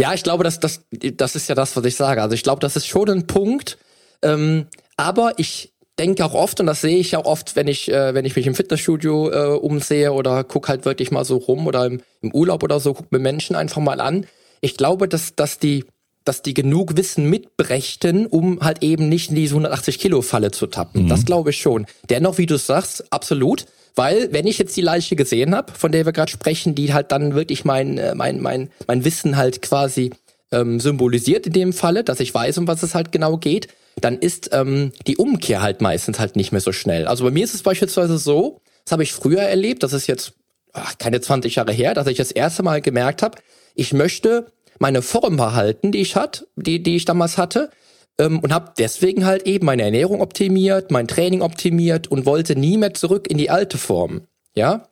[0.00, 2.22] Ja, ich glaube, das, das, das ist ja das, was ich sage.
[2.22, 3.78] Also ich glaube, das ist schon ein Punkt.
[4.22, 8.14] Ähm, aber ich denke auch oft, und das sehe ich auch oft, wenn ich, äh,
[8.14, 11.86] wenn ich mich im Fitnessstudio äh, umsehe oder guck halt wirklich mal so rum oder
[11.86, 14.26] im, im Urlaub oder so, guck mir Menschen einfach mal an.
[14.60, 15.84] Ich glaube, dass, dass die
[16.28, 20.66] dass die genug Wissen mitbrächten, um halt eben nicht in diese 180 Kilo Falle zu
[20.66, 21.04] tappen.
[21.04, 21.08] Mhm.
[21.08, 21.86] Das glaube ich schon.
[22.10, 23.64] Dennoch, wie du sagst, absolut.
[23.96, 27.10] Weil, wenn ich jetzt die Leiche gesehen habe, von der wir gerade sprechen, die halt
[27.10, 30.12] dann wirklich mein, äh, mein, mein, mein Wissen halt quasi
[30.52, 33.68] ähm, symbolisiert in dem Falle, dass ich weiß, um was es halt genau geht,
[34.00, 37.06] dann ist ähm, die Umkehr halt meistens halt nicht mehr so schnell.
[37.06, 40.34] Also bei mir ist es beispielsweise so, das habe ich früher erlebt, das ist jetzt
[40.74, 43.38] ach, keine 20 Jahre her, dass ich das erste Mal gemerkt habe,
[43.74, 44.46] ich möchte
[44.78, 47.70] meine Form behalten, die ich hat, die, die ich damals hatte,
[48.18, 52.76] ähm, und habe deswegen halt eben meine Ernährung optimiert, mein Training optimiert und wollte nie
[52.76, 54.22] mehr zurück in die alte Form.
[54.54, 54.88] Ja,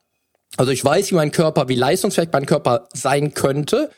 [0.56, 3.90] also ich weiß, wie mein Körper, wie leistungsfähig mein Körper sein könnte,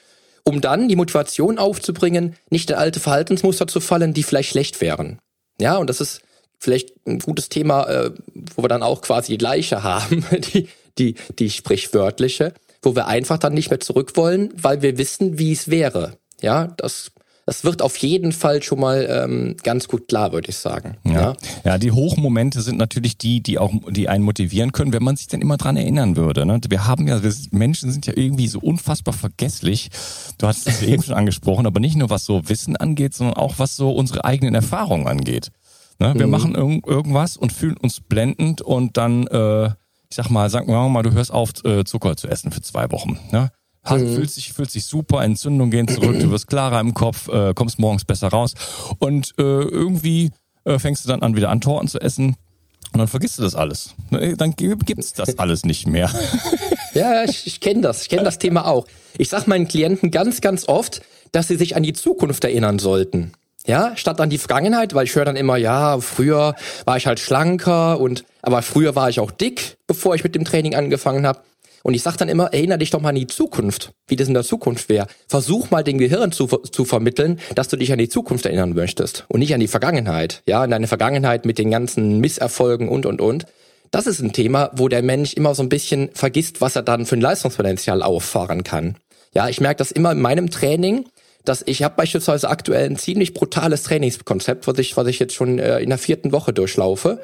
[0.45, 5.19] um dann die Motivation aufzubringen, nicht in alte Verhaltensmuster zu fallen, die vielleicht schlecht wären.
[5.61, 6.23] Ja, und das ist
[6.59, 8.11] vielleicht ein gutes Thema, äh,
[8.57, 10.25] wo wir dann auch quasi die Leiche haben,
[10.55, 15.39] die, die, die sprichwörtliche wo wir einfach dann nicht mehr zurück wollen, weil wir wissen,
[15.39, 16.19] wie es wäre.
[16.41, 17.13] Ja, das
[17.49, 20.99] das wird auf jeden Fall schon mal ähm, ganz gut klar, würde ich sagen.
[21.05, 21.13] Ja.
[21.13, 21.37] ja.
[21.65, 25.29] ja, die Hochmomente sind natürlich die, die auch, die einen motivieren können, wenn man sich
[25.29, 26.45] dann immer dran erinnern würde.
[26.45, 26.61] Ne?
[26.69, 29.89] Wir haben ja, wir Menschen sind ja irgendwie so unfassbar vergesslich.
[30.37, 33.55] Du hast es eben schon angesprochen, aber nicht nur was so Wissen angeht, sondern auch
[33.57, 35.51] was so unsere eigenen Erfahrungen angeht.
[35.99, 36.13] Ne?
[36.19, 36.31] Wir mhm.
[36.31, 39.71] machen irg irgendwas und fühlen uns blendend und dann äh,
[40.11, 43.19] ich sag mal, sag mal, du hörst auf, äh, Zucker zu essen für zwei Wochen.
[43.31, 43.51] Ne?
[43.85, 44.15] Hat, mhm.
[44.15, 47.79] fühlt, sich, fühlt sich super, Entzündungen gehen zurück, du wirst klarer im Kopf, äh, kommst
[47.79, 48.55] morgens besser raus.
[48.99, 50.31] Und äh, irgendwie
[50.65, 52.37] äh, fängst du dann an, wieder an Torten zu essen.
[52.93, 53.95] Und dann vergisst du das alles.
[54.11, 56.11] Ne, dann gibt's das alles nicht mehr.
[56.95, 58.03] Ja, ich, ich kenne das.
[58.03, 58.87] Ich kenne das Thema auch.
[59.19, 63.33] Ich sag meinen Klienten ganz, ganz oft, dass sie sich an die Zukunft erinnern sollten.
[63.69, 66.55] Ja, statt an die Vergangenheit, weil ich höre dann immer, ja, früher
[66.87, 70.47] war ich halt schlanker und aber früher war ich auch dick, bevor ich mit dem
[70.47, 71.41] Training angefangen habe.
[71.83, 74.33] Und ich sag dann immer, erinnere dich doch mal an die Zukunft, wie das in
[74.33, 75.07] der Zukunft wäre.
[75.29, 79.27] Versuch mal dem Gehirn zu, zu vermitteln, dass du dich an die Zukunft erinnern möchtest
[79.29, 80.43] und nicht an die Vergangenheit.
[80.47, 83.45] Ja, an deine Vergangenheit mit den ganzen Misserfolgen und und und.
[83.91, 87.05] Das ist ein Thema, wo der Mensch immer so ein bisschen vergisst, was er dann
[87.05, 88.97] für ein Leistungspotenzial auffahren kann.
[89.35, 91.05] Ja, ich merke das immer in meinem Training,
[91.49, 95.59] dass ich habe beispielsweise aktuell ein ziemlich brutales Trainingskonzept, was ich, was ich jetzt schon
[95.59, 97.21] äh, in der vierten Woche durchlaufe,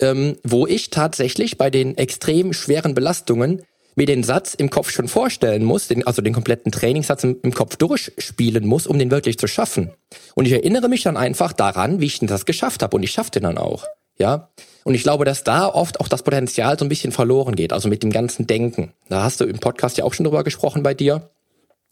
[0.00, 3.62] ähm, wo ich tatsächlich bei den extrem schweren Belastungen
[3.96, 7.54] mir den Satz im Kopf schon vorstellen muss, den, also den kompletten Trainingssatz im, im,
[7.54, 9.90] Kopf durchspielen muss, um den wirklich zu schaffen.
[10.34, 13.30] Und ich erinnere mich dann einfach daran, wie ich das geschafft habe und ich schaffe
[13.30, 13.86] den dann auch.
[14.18, 14.50] Ja,
[14.84, 17.88] und ich glaube, dass da oft auch das Potenzial so ein bisschen verloren geht, also
[17.88, 18.92] mit dem ganzen Denken.
[19.08, 21.30] Da hast du im Podcast ja auch schon drüber gesprochen bei dir.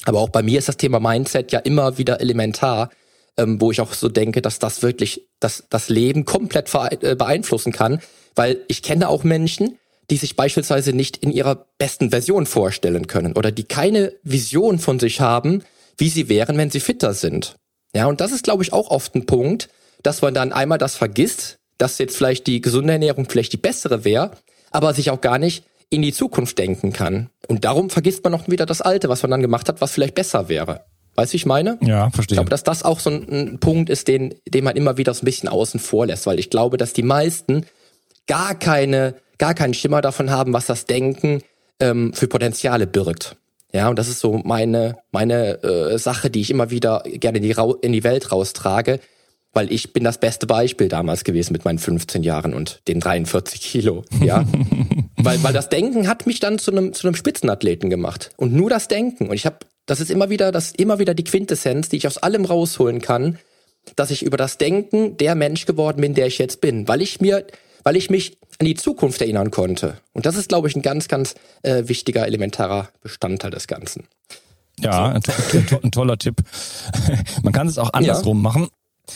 [0.04, 2.90] Aber auch bei mir ist das Thema Mindset ja immer wieder elementar,
[3.36, 7.72] ähm, wo ich auch so denke, dass das wirklich das, das Leben komplett äh, beeinflussen
[7.72, 8.00] kann.
[8.34, 9.78] Weil ich kenne auch Menschen,
[10.10, 15.00] die sich beispielsweise nicht in ihrer besten Version vorstellen können oder die keine Vision von
[15.00, 15.62] sich haben,
[15.96, 17.56] wie sie wären, wenn sie fitter sind.
[17.94, 19.68] Ja, und das ist, glaube ich, auch oft ein Punkt,
[20.02, 24.04] dass man dann einmal das vergisst, dass jetzt vielleicht die gesunde Ernährung vielleicht die bessere
[24.04, 24.32] wäre,
[24.70, 25.64] aber sich auch gar nicht
[25.94, 27.30] in die Zukunft denken kann.
[27.48, 30.14] Und darum vergisst man noch wieder das Alte, was man dann gemacht hat, was vielleicht
[30.14, 30.84] besser wäre.
[31.14, 31.78] Weißt du, ich meine?
[31.82, 32.34] Ja, verstehe.
[32.34, 35.14] Ich glaube, dass das auch so ein, ein, Punkt ist, den, den man immer wieder
[35.14, 37.66] so ein bisschen außen vor lässt, weil ich glaube, dass die meisten
[38.26, 41.42] gar keine, gar keinen Schimmer davon haben, was das Denken
[41.78, 43.36] ähm, für Potenziale birgt.
[43.72, 47.44] Ja, und das ist so meine, meine äh, Sache, die ich immer wieder gerne in
[47.44, 49.00] die, in die Welt raustrage,
[49.54, 53.60] weil ich bin das beste Beispiel damals gewesen mit meinen 15 Jahren und den 43
[53.60, 54.04] Kilo.
[54.22, 54.44] Ja,
[55.16, 58.30] weil, weil das Denken hat mich dann zu einem, zu einem Spitzenathleten gemacht.
[58.36, 59.28] Und nur das Denken.
[59.28, 62.06] Und ich habe, das ist immer wieder, das ist immer wieder die Quintessenz, die ich
[62.06, 63.38] aus allem rausholen kann,
[63.96, 66.88] dass ich über das Denken der Mensch geworden bin, der ich jetzt bin.
[66.88, 67.46] Weil ich mir
[67.84, 69.98] weil ich mich an die Zukunft erinnern konnte.
[70.12, 74.04] Und das ist, glaube ich, ein ganz, ganz äh, wichtiger, elementarer Bestandteil des Ganzen.
[74.80, 76.42] Ja, ein, to ein, toller Tipp.
[77.42, 78.42] Man kann es auch andersrum ja.
[78.42, 78.68] machen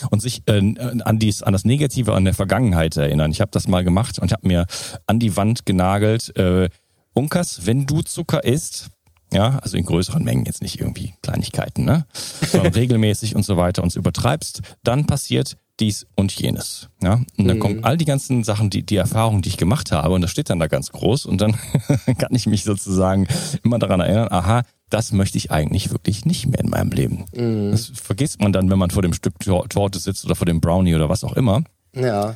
[0.09, 3.31] und sich äh, an, dies, an das Negative an der Vergangenheit erinnern.
[3.31, 4.65] Ich habe das mal gemacht und habe mir
[5.07, 6.69] an die Wand genagelt, äh,
[7.13, 8.89] Unkas, wenn du Zucker isst,
[9.31, 12.05] ja, also in größeren Mengen, jetzt nicht irgendwie Kleinigkeiten, ne?
[12.13, 16.89] Sondern regelmäßig und so weiter und übertreibst, dann passiert dies und jenes.
[17.01, 17.21] Ja?
[17.37, 17.61] Und dann mhm.
[17.61, 20.49] kommen all die ganzen Sachen, die, die Erfahrungen, die ich gemacht habe, und das steht
[20.49, 21.57] dann da ganz groß, und dann
[22.17, 23.27] kann ich mich sozusagen
[23.63, 27.25] immer daran erinnern, aha, das möchte ich eigentlich wirklich nicht mehr in meinem Leben.
[27.35, 27.71] Mhm.
[27.71, 30.95] Das vergisst man dann, wenn man vor dem Stück Torte sitzt oder vor dem Brownie
[30.95, 31.63] oder was auch immer.
[31.95, 32.31] Ja.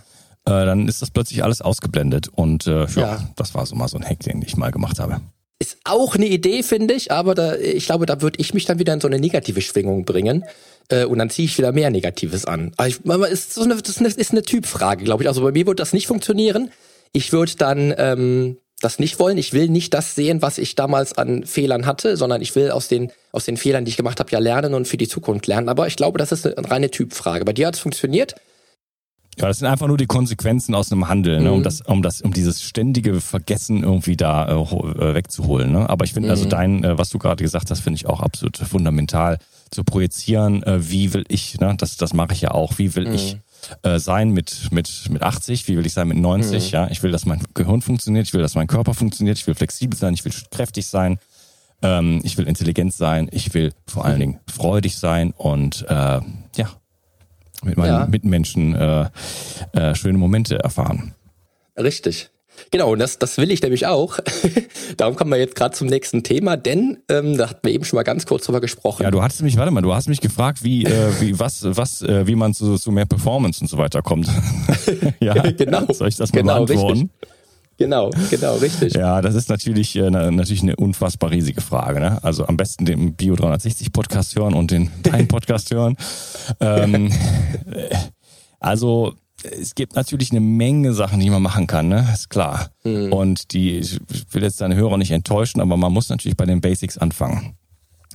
[0.45, 2.27] Äh, dann ist das plötzlich alles ausgeblendet.
[2.27, 4.99] Und äh, ja, ja, das war so mal so ein Hack, den ich mal gemacht
[4.99, 5.21] habe.
[5.59, 8.79] Ist auch eine Idee, finde ich, aber da, ich glaube, da würde ich mich dann
[8.79, 10.43] wieder in so eine negative Schwingung bringen.
[10.89, 12.73] Äh, und dann ziehe ich wieder mehr Negatives an.
[12.77, 15.29] Aber ich, ist so eine, das ist eine, ist eine Typfrage, glaube ich.
[15.29, 16.71] Also bei mir würde das nicht funktionieren.
[17.13, 19.37] Ich würde dann ähm, das nicht wollen.
[19.37, 22.87] Ich will nicht das sehen, was ich damals an Fehlern hatte, sondern ich will aus
[22.87, 25.69] den, aus den Fehlern, die ich gemacht habe, ja lernen und für die Zukunft lernen.
[25.69, 27.45] Aber ich glaube, das ist eine reine Typfrage.
[27.45, 28.35] Bei dir hat es funktioniert.
[29.37, 31.63] Ja, das sind einfach nur die Konsequenzen aus einem Handel, ne, um mhm.
[31.63, 35.71] das, um das, um dieses ständige Vergessen irgendwie da äh, äh wegzuholen.
[35.71, 35.89] Ne?
[35.89, 36.53] Aber ich finde, also mhm.
[36.53, 39.39] also dein, äh, was du gerade gesagt hast, finde ich auch absolut fundamental
[39.71, 40.61] zu projizieren.
[40.63, 42.77] Äh, wie will ich, ne, das, das mache ich ja auch.
[42.77, 43.15] Wie will mhm.
[43.15, 43.37] ich
[43.83, 46.69] äh, sein mit, mit, mit 80, wie will ich sein mit 90, mhm.
[46.69, 46.87] ja.
[46.89, 49.97] Ich will, dass mein Gehirn funktioniert, ich will, dass mein Körper funktioniert, ich will flexibel
[49.97, 51.19] sein, ich will kräftig sein,
[51.81, 55.93] ähm, ich will intelligent sein, ich will vor allen Dingen freudig sein und äh,
[56.55, 56.69] ja,
[57.63, 58.07] mit meinen ja.
[58.07, 59.09] Mitmenschen äh,
[59.73, 61.15] äh, schöne Momente erfahren.
[61.77, 62.29] Richtig.
[62.71, 64.19] Genau, und das, das will ich nämlich auch.
[64.97, 67.97] Darum kommen wir jetzt gerade zum nächsten Thema, denn ähm, da hatten wir eben schon
[67.97, 69.03] mal ganz kurz drüber gesprochen.
[69.03, 72.01] Ja, du hattest mich, warte mal, du hast mich gefragt, wie, äh, wie was, was,
[72.01, 74.27] äh, wie man zu, zu mehr Performance und so weiter kommt.
[75.19, 75.91] ja, genau.
[75.91, 76.99] Soll ich das mal genau, beantworten?
[76.99, 77.29] Richtig.
[77.77, 78.93] Genau, genau, richtig.
[78.93, 81.99] Ja, das ist natürlich, äh, natürlich eine unfassbar riesige Frage.
[81.99, 82.23] Ne?
[82.23, 85.97] Also am besten den Bio 360 Podcast hören und den deinen Podcast hören.
[86.59, 87.11] Ähm,
[88.59, 92.07] also es gibt natürlich eine Menge Sachen, die man machen kann, ne?
[92.13, 92.69] Ist klar.
[92.83, 93.11] Mhm.
[93.11, 93.99] Und die, ich
[94.31, 97.55] will jetzt deine Hörer nicht enttäuschen, aber man muss natürlich bei den Basics anfangen.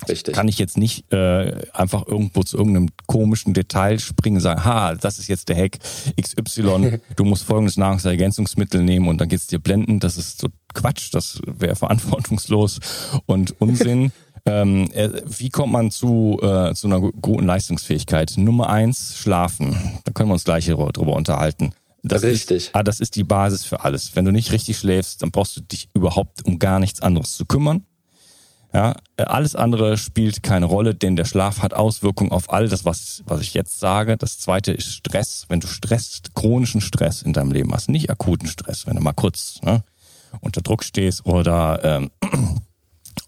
[0.06, 0.34] Richtig.
[0.34, 4.94] Kann ich jetzt nicht äh, einfach irgendwo zu irgendeinem komischen Detail springen und sagen, ha,
[4.94, 5.78] das ist jetzt der Hack
[6.20, 9.98] XY, du musst folgendes Nahrungsergänzungsmittel nehmen und dann geht's dir blenden.
[9.98, 12.78] Das ist so Quatsch, das wäre verantwortungslos
[13.26, 14.12] und Unsinn.
[14.48, 18.34] Ähm, äh, wie kommt man zu, äh, zu einer guten Leistungsfähigkeit?
[18.36, 19.76] Nummer eins, schlafen.
[20.04, 21.72] Da können wir uns gleich drüber unterhalten.
[22.02, 22.56] Das richtig.
[22.56, 24.16] Ist, ah, das ist die Basis für alles.
[24.16, 27.44] Wenn du nicht richtig schläfst, dann brauchst du dich überhaupt um gar nichts anderes zu
[27.44, 27.84] kümmern.
[28.72, 32.84] Ja, äh, alles andere spielt keine Rolle, denn der Schlaf hat Auswirkungen auf all das,
[32.84, 34.16] was, was ich jetzt sage.
[34.16, 35.46] Das zweite ist Stress.
[35.48, 39.12] Wenn du Stress, chronischen Stress in deinem Leben hast, nicht akuten Stress, wenn du mal
[39.12, 39.82] kurz ne,
[40.40, 42.10] unter Druck stehst oder ähm,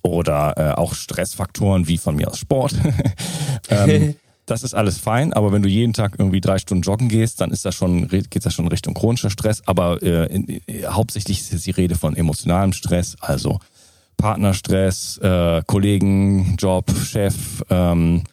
[0.02, 2.74] oder äh, auch Stressfaktoren wie von mir aus Sport.
[3.68, 4.14] ähm,
[4.46, 7.50] das ist alles fein, aber wenn du jeden Tag irgendwie drei Stunden joggen gehst, dann
[7.50, 9.62] ist das schon, geht das schon Richtung chronischer Stress.
[9.66, 13.60] Aber äh, in, in, hauptsächlich ist jetzt die Rede von emotionalem Stress, also
[14.16, 17.34] Partnerstress, äh, Kollegen, Job, Chef,
[17.70, 18.24] ähm,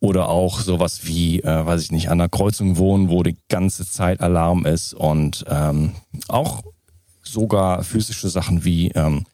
[0.00, 3.88] oder auch sowas wie, äh, weiß ich nicht, an der Kreuzung wohnen, wo die ganze
[3.88, 5.92] Zeit Alarm ist und ähm,
[6.28, 6.62] auch
[7.22, 9.24] sogar physische Sachen wie ähm,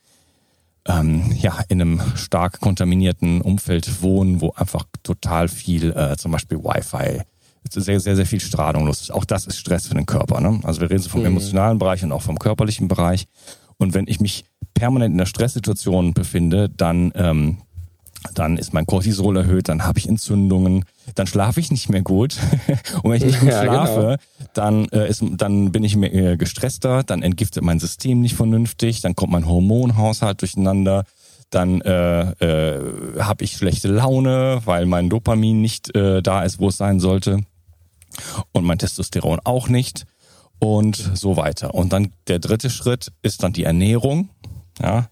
[0.87, 6.59] ähm, ja, in einem stark kontaminierten Umfeld wohnen, wo einfach total viel, äh, zum Beispiel
[6.59, 7.23] Wi-Fi,
[7.71, 9.11] sehr, sehr, sehr viel Strahlung los ist.
[9.13, 10.41] Auch das ist Stress für den Körper.
[10.41, 10.61] Ne?
[10.65, 11.29] Also wir reden so vom mhm.
[11.29, 13.27] emotionalen Bereich und auch vom körperlichen Bereich.
[13.79, 17.59] Und wenn ich mich permanent in der Stresssituation befinde, dann ähm,
[18.35, 22.37] dann ist mein Cortisol erhöht, dann habe ich Entzündungen, dann schlafe ich nicht mehr gut.
[23.03, 24.51] und wenn ich nicht gut ja, schlafe, genau.
[24.55, 29.01] dann, äh, ist, dann bin ich mehr äh, gestresster, dann entgiftet mein System nicht vernünftig,
[29.01, 31.05] dann kommt mein Hormonhaushalt durcheinander,
[31.51, 36.69] dann äh, äh, habe ich schlechte Laune, weil mein Dopamin nicht äh, da ist, wo
[36.69, 37.41] es sein sollte.
[38.53, 40.05] Und mein Testosteron auch nicht.
[40.59, 41.75] Und so weiter.
[41.75, 44.29] Und dann der dritte Schritt ist dann die Ernährung.
[44.81, 45.09] Ja,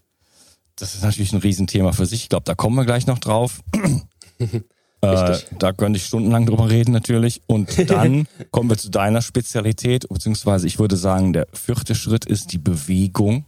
[0.75, 2.23] das ist natürlich ein Riesenthema für sich.
[2.23, 3.61] Ich glaube, da kommen wir gleich noch drauf.
[4.39, 7.41] äh, da könnte ich stundenlang drüber reden natürlich.
[7.47, 12.51] Und dann kommen wir zu deiner Spezialität, beziehungsweise ich würde sagen, der vierte Schritt ist
[12.53, 13.45] die Bewegung.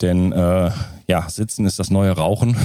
[0.00, 0.70] Denn äh,
[1.06, 2.56] ja, Sitzen ist das neue Rauchen,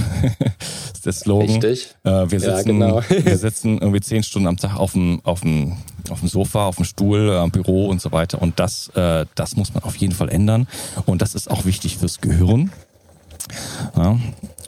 [0.94, 1.62] ist der Slogan.
[1.62, 1.94] Richtig.
[2.04, 3.02] Äh, wir, sitzen, ja, genau.
[3.10, 5.78] wir sitzen irgendwie zehn Stunden am Tag auf dem, auf dem,
[6.10, 8.42] auf dem Sofa, auf dem Stuhl, am Büro und so weiter.
[8.42, 10.68] Und das, äh, das muss man auf jeden Fall ändern.
[11.06, 12.72] Und das ist auch wichtig fürs Gehirn.
[13.98, 14.18] Ja,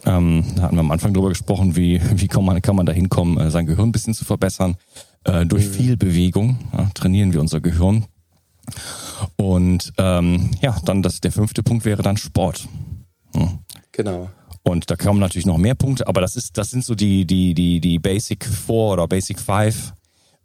[0.06, 2.92] ähm, da hatten wir am Anfang drüber gesprochen, wie, wie kann man, kann man da
[2.92, 4.76] hinkommen, äh, sein Gehirn ein bisschen zu verbessern.
[5.24, 5.74] Äh, durch mhm.
[5.74, 8.06] viel Bewegung ja, trainieren wir unser Gehirn.
[9.36, 12.68] Und ähm, ja, dann das, der fünfte Punkt wäre dann Sport.
[13.36, 13.60] Hm.
[13.92, 14.30] Genau.
[14.64, 17.54] Und da kommen natürlich noch mehr Punkte, aber das ist, das sind so die, die,
[17.54, 19.94] die, die Basic Four oder Basic Five,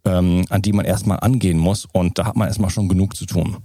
[0.05, 1.87] ähm, an die man erstmal angehen muss.
[1.91, 3.57] Und da hat man erstmal schon genug zu tun.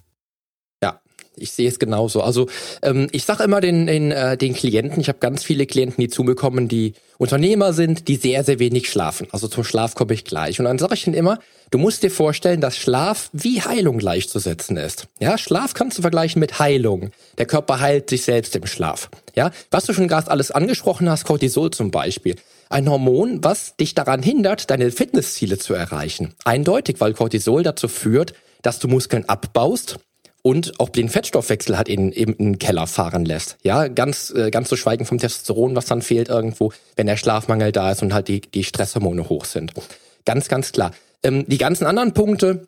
[1.40, 2.22] Ich sehe es genauso.
[2.22, 2.48] Also
[2.82, 6.08] ähm, ich sage immer den, den, äh, den Klienten, ich habe ganz viele Klienten, die
[6.08, 9.28] zu mir kommen, die Unternehmer sind, die sehr, sehr wenig schlafen.
[9.32, 10.58] Also zum Schlaf komme ich gleich.
[10.58, 11.38] Und dann sage ich ihnen immer,
[11.70, 15.06] du musst dir vorstellen, dass Schlaf wie Heilung gleichzusetzen ist.
[15.18, 17.10] Ja, Schlaf kannst du vergleichen mit Heilung.
[17.38, 19.10] Der Körper heilt sich selbst im Schlaf.
[19.34, 22.36] Ja, was du schon gerade alles angesprochen hast, Cortisol zum Beispiel.
[22.68, 26.34] Ein Hormon, was dich daran hindert, deine Fitnessziele zu erreichen.
[26.44, 29.98] Eindeutig, weil Cortisol dazu führt, dass du Muskeln abbaust
[30.42, 33.56] und auch den Fettstoffwechsel hat in, in, in Keller fahren lässt.
[33.62, 37.72] Ja, ganz, äh, ganz zu schweigen vom Testosteron, was dann fehlt irgendwo, wenn der Schlafmangel
[37.72, 39.72] da ist und halt die, die Stresshormone hoch sind.
[40.24, 40.92] Ganz, ganz klar.
[41.22, 42.66] Ähm, die ganzen anderen Punkte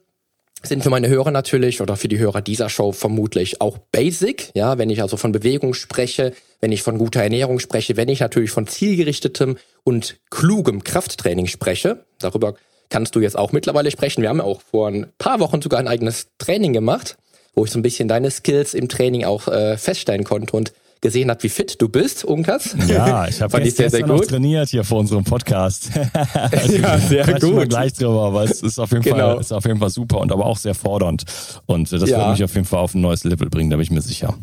[0.62, 4.50] sind für meine Hörer natürlich oder für die Hörer dieser Show vermutlich auch basic.
[4.54, 8.20] Ja, wenn ich also von Bewegung spreche, wenn ich von guter Ernährung spreche, wenn ich
[8.20, 12.54] natürlich von zielgerichtetem und klugem Krafttraining spreche, darüber
[12.90, 14.22] kannst du jetzt auch mittlerweile sprechen.
[14.22, 17.16] Wir haben ja auch vor ein paar Wochen sogar ein eigenes Training gemacht
[17.54, 21.30] wo ich so ein bisschen deine Skills im Training auch äh, feststellen konnte und gesehen
[21.30, 22.76] hat, wie fit du bist, Unkas.
[22.86, 25.90] Ja, ich habe sehr, sehr gut trainiert hier vor unserem Podcast.
[26.50, 27.68] also ja, sehr gut.
[27.68, 29.32] Gleich drüber, aber es ist auf jeden genau.
[29.32, 31.24] Fall ist auf jeden Fall super und aber auch sehr fordernd
[31.66, 32.18] und das ja.
[32.18, 34.34] wird mich auf jeden Fall auf ein neues Level bringen, da bin ich mir sicher.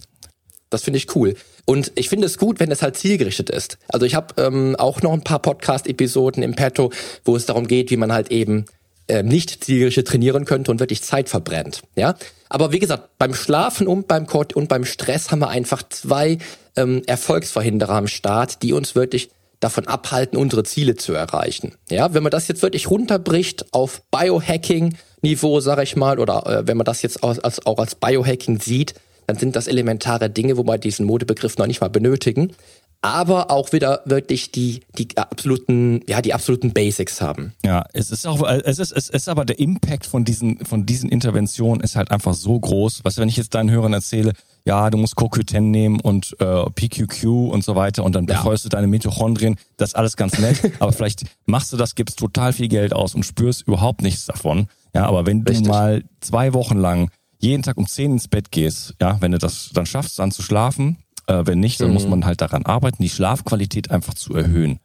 [0.70, 1.36] Das finde ich cool.
[1.66, 3.80] Und ich finde es gut, wenn es halt zielgerichtet ist.
[3.88, 6.92] Also ich habe ähm, auch noch ein paar Podcast-Episoden im Petto,
[7.26, 8.66] wo es darum geht, wie man halt eben
[9.10, 11.82] äh, nicht zielgerichtet trainieren könnte und wirklich Zeit verbrennt.
[11.96, 12.16] Ja,
[12.48, 16.38] aber wie gesagt, beim Schlafen und beim Kort und beim Stress haben wir einfach zwei
[16.76, 21.76] ähm, Erfolgsverhinderer am Start, die uns wirklich davon abhalten, unsere Ziele zu erreichen.
[21.90, 26.78] Ja, wenn man das jetzt wirklich runterbricht auf Biohacking-Niveau, sage ich mal, oder äh, wenn
[26.78, 28.94] man das jetzt als, als, auch als Biohacking sieht,
[29.28, 32.54] dann sind das elementare Dinge, wo wir diesen Modebegriff noch nicht mal benötigen
[33.02, 37.54] aber auch wieder wirklich die, die absoluten, ja, die absoluten Basics haben.
[37.64, 41.10] Ja, es ist auch, es ist, es ist aber der Impact von diesen, von diesen
[41.10, 43.02] Interventionen ist halt einfach so groß.
[43.04, 44.34] Was, wenn ich jetzt deinen Hörern erzähle,
[44.66, 48.36] ja, du musst CoQ10 nehmen und äh, PQQ und so weiter und dann ja.
[48.36, 52.20] befeuerst du deine Mitochondrien, das ist alles ganz nett, aber vielleicht machst du das, gibst
[52.20, 54.68] total viel Geld aus und spürst überhaupt nichts davon.
[54.94, 55.66] Ja, aber wenn Richtig.
[55.66, 57.10] du mal zwei Wochen lang
[57.40, 60.42] jeden Tag um zehn ins Bett gehst, ja, wenn du das dann schaffst, dann zu
[60.42, 60.98] schlafen,
[61.30, 61.94] äh, wenn nicht, dann mhm.
[61.94, 64.80] muss man halt daran arbeiten, die Schlafqualität einfach zu erhöhen.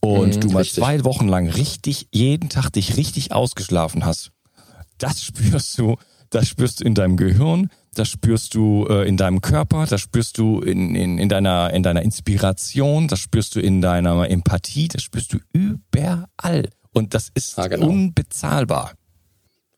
[0.00, 0.82] Und mhm, du mal richtig.
[0.82, 4.32] zwei Wochen lang richtig, jeden Tag dich richtig ausgeschlafen hast,
[4.98, 5.96] das spürst du,
[6.30, 10.38] das spürst du in deinem Gehirn, das spürst du äh, in deinem Körper, das spürst
[10.38, 15.02] du in, in, in, deiner, in deiner Inspiration, das spürst du in deiner Empathie, das
[15.02, 16.68] spürst du überall.
[16.92, 17.88] Und das ist ah, genau.
[17.88, 18.92] unbezahlbar.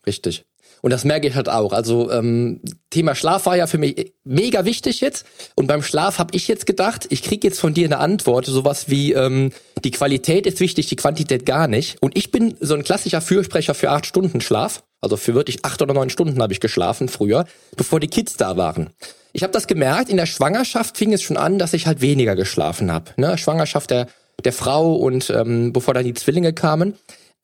[0.07, 0.47] Richtig.
[0.82, 1.72] Und das merke ich halt auch.
[1.72, 2.60] Also ähm,
[2.90, 5.26] Thema Schlaf war ja für mich mega wichtig jetzt.
[5.54, 8.88] Und beim Schlaf habe ich jetzt gedacht, ich kriege jetzt von dir eine Antwort, sowas
[8.88, 9.52] wie ähm,
[9.84, 11.96] die Qualität ist wichtig, die Quantität gar nicht.
[12.00, 14.82] Und ich bin so ein klassischer Fürsprecher für acht Stunden Schlaf.
[15.00, 17.44] Also für wirklich acht oder neun Stunden habe ich geschlafen früher,
[17.76, 18.90] bevor die Kids da waren.
[19.32, 22.34] Ich habe das gemerkt, in der Schwangerschaft fing es schon an, dass ich halt weniger
[22.34, 23.12] geschlafen habe.
[23.16, 23.38] Ne?
[23.38, 24.08] Schwangerschaft der,
[24.44, 26.94] der Frau und ähm, bevor dann die Zwillinge kamen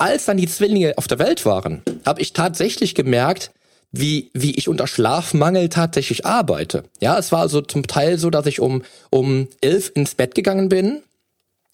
[0.04, 3.52] als dann die Zwillinge auf der Welt waren, habe ich tatsächlich gemerkt,
[3.90, 6.84] wie, wie ich unter Schlafmangel tatsächlich arbeite.
[7.00, 10.68] Ja, es war also zum Teil so, dass ich um, um elf ins Bett gegangen
[10.68, 11.00] bin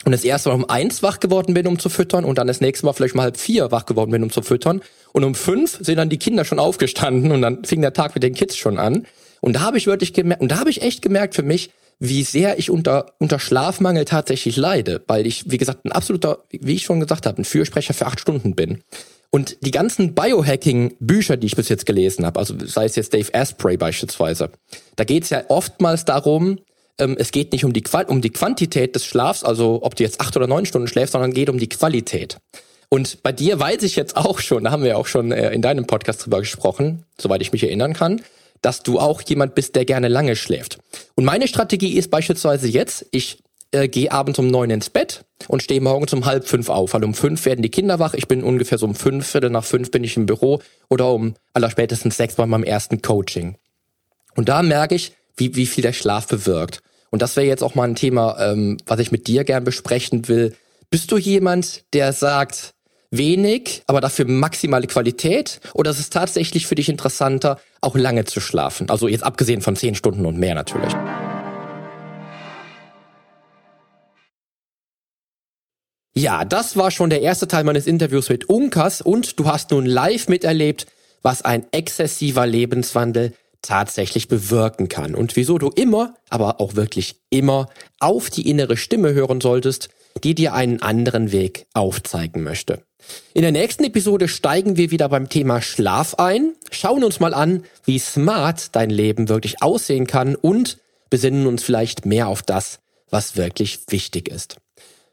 [0.05, 2.61] und das erste Mal um eins wach geworden bin, um zu füttern und dann das
[2.61, 4.81] nächste Mal vielleicht mal halb vier wach geworden bin, um zu füttern.
[5.13, 8.23] Und um fünf sind dann die Kinder schon aufgestanden und dann fing der Tag mit
[8.23, 9.07] den Kids schon an.
[9.41, 12.25] Und da habe ich wirklich gemerkt, und da habe ich echt gemerkt für mich, wie
[12.25, 16.85] sehr ich unter, unter Schlafmangel tatsächlich leide, weil ich, wie gesagt, ein absoluter, wie ich
[16.85, 18.83] schon gesagt habe, ein Fürsprecher für acht Stunden bin.
[19.31, 23.33] Und die ganzen Biohacking-Bücher, die ich bis jetzt gelesen habe, also sei es jetzt Dave
[23.33, 24.51] Asprey beispielsweise,
[24.97, 26.59] da geht es ja oftmals darum,
[26.99, 30.21] ähm, es geht nicht um die, um die Quantität des Schlafs, also ob du jetzt
[30.21, 32.39] acht oder neun Stunden schläfst, sondern geht um die Qualität.
[32.89, 35.63] Und bei dir weiß ich jetzt auch schon, da haben wir auch schon äh, in
[35.63, 38.23] deinem Podcast drüber gesprochen, soweit ich mich erinnern kann,
[38.63, 40.79] dass du auch jemand bist, der gerne lange schläft.
[41.15, 43.43] Und meine Strategie ist beispielsweise jetzt, ich
[43.73, 47.05] äh, gehe abends um neun ins Bett und stehe morgens um halb fünf auf, weil
[47.05, 48.15] um fünf werden die Kinder wach.
[48.15, 51.35] Ich bin ungefähr so um fünf, Viertel nach fünf bin ich im Büro oder um
[51.53, 53.57] allerspätestens sechs bei meinem ersten Coaching.
[54.35, 56.81] Und da merke ich, wie, wie viel der Schlaf bewirkt.
[57.11, 60.29] Und das wäre jetzt auch mal ein Thema, ähm, was ich mit dir gern besprechen
[60.29, 60.55] will.
[60.91, 62.75] Bist du jemand, der sagt,
[63.11, 65.61] wenig, aber dafür maximale Qualität?
[65.75, 68.89] Oder ist es tatsächlich für dich interessanter, auch lange zu schlafen?
[68.91, 70.95] Also jetzt abgesehen von zehn Stunden und mehr natürlich.
[76.15, 79.87] Ja, das war schon der erste Teil meines Interviews mit Unkas und du hast nun
[79.87, 80.87] live miterlebt,
[81.23, 83.33] was ein exzessiver Lebenswandel
[83.63, 87.69] tatsächlich bewirken kann und wieso du immer, aber auch wirklich immer
[88.01, 89.91] auf die innere Stimme hören solltest,
[90.23, 92.83] die dir einen anderen Weg aufzeigen möchte.
[93.33, 97.65] In der nächsten Episode steigen wir wieder beim Thema Schlaf ein, schauen uns mal an,
[97.85, 102.79] wie smart dein Leben wirklich aussehen kann und besinnen uns vielleicht mehr auf das,
[103.11, 104.57] was wirklich wichtig ist.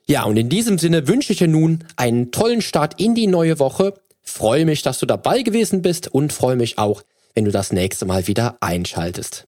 [0.05, 3.59] Ja, und in diesem Sinne wünsche ich dir nun einen tollen Start in die neue
[3.59, 3.93] Woche.
[4.21, 8.05] Freue mich, dass du dabei gewesen bist und freue mich auch, wenn du das nächste
[8.05, 9.47] Mal wieder einschaltest.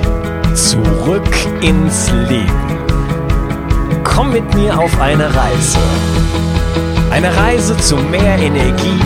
[0.55, 1.23] Zurück
[1.61, 2.51] ins Leben.
[4.03, 5.79] Komm mit mir auf eine Reise.
[7.09, 8.99] Eine Reise zu mehr Energie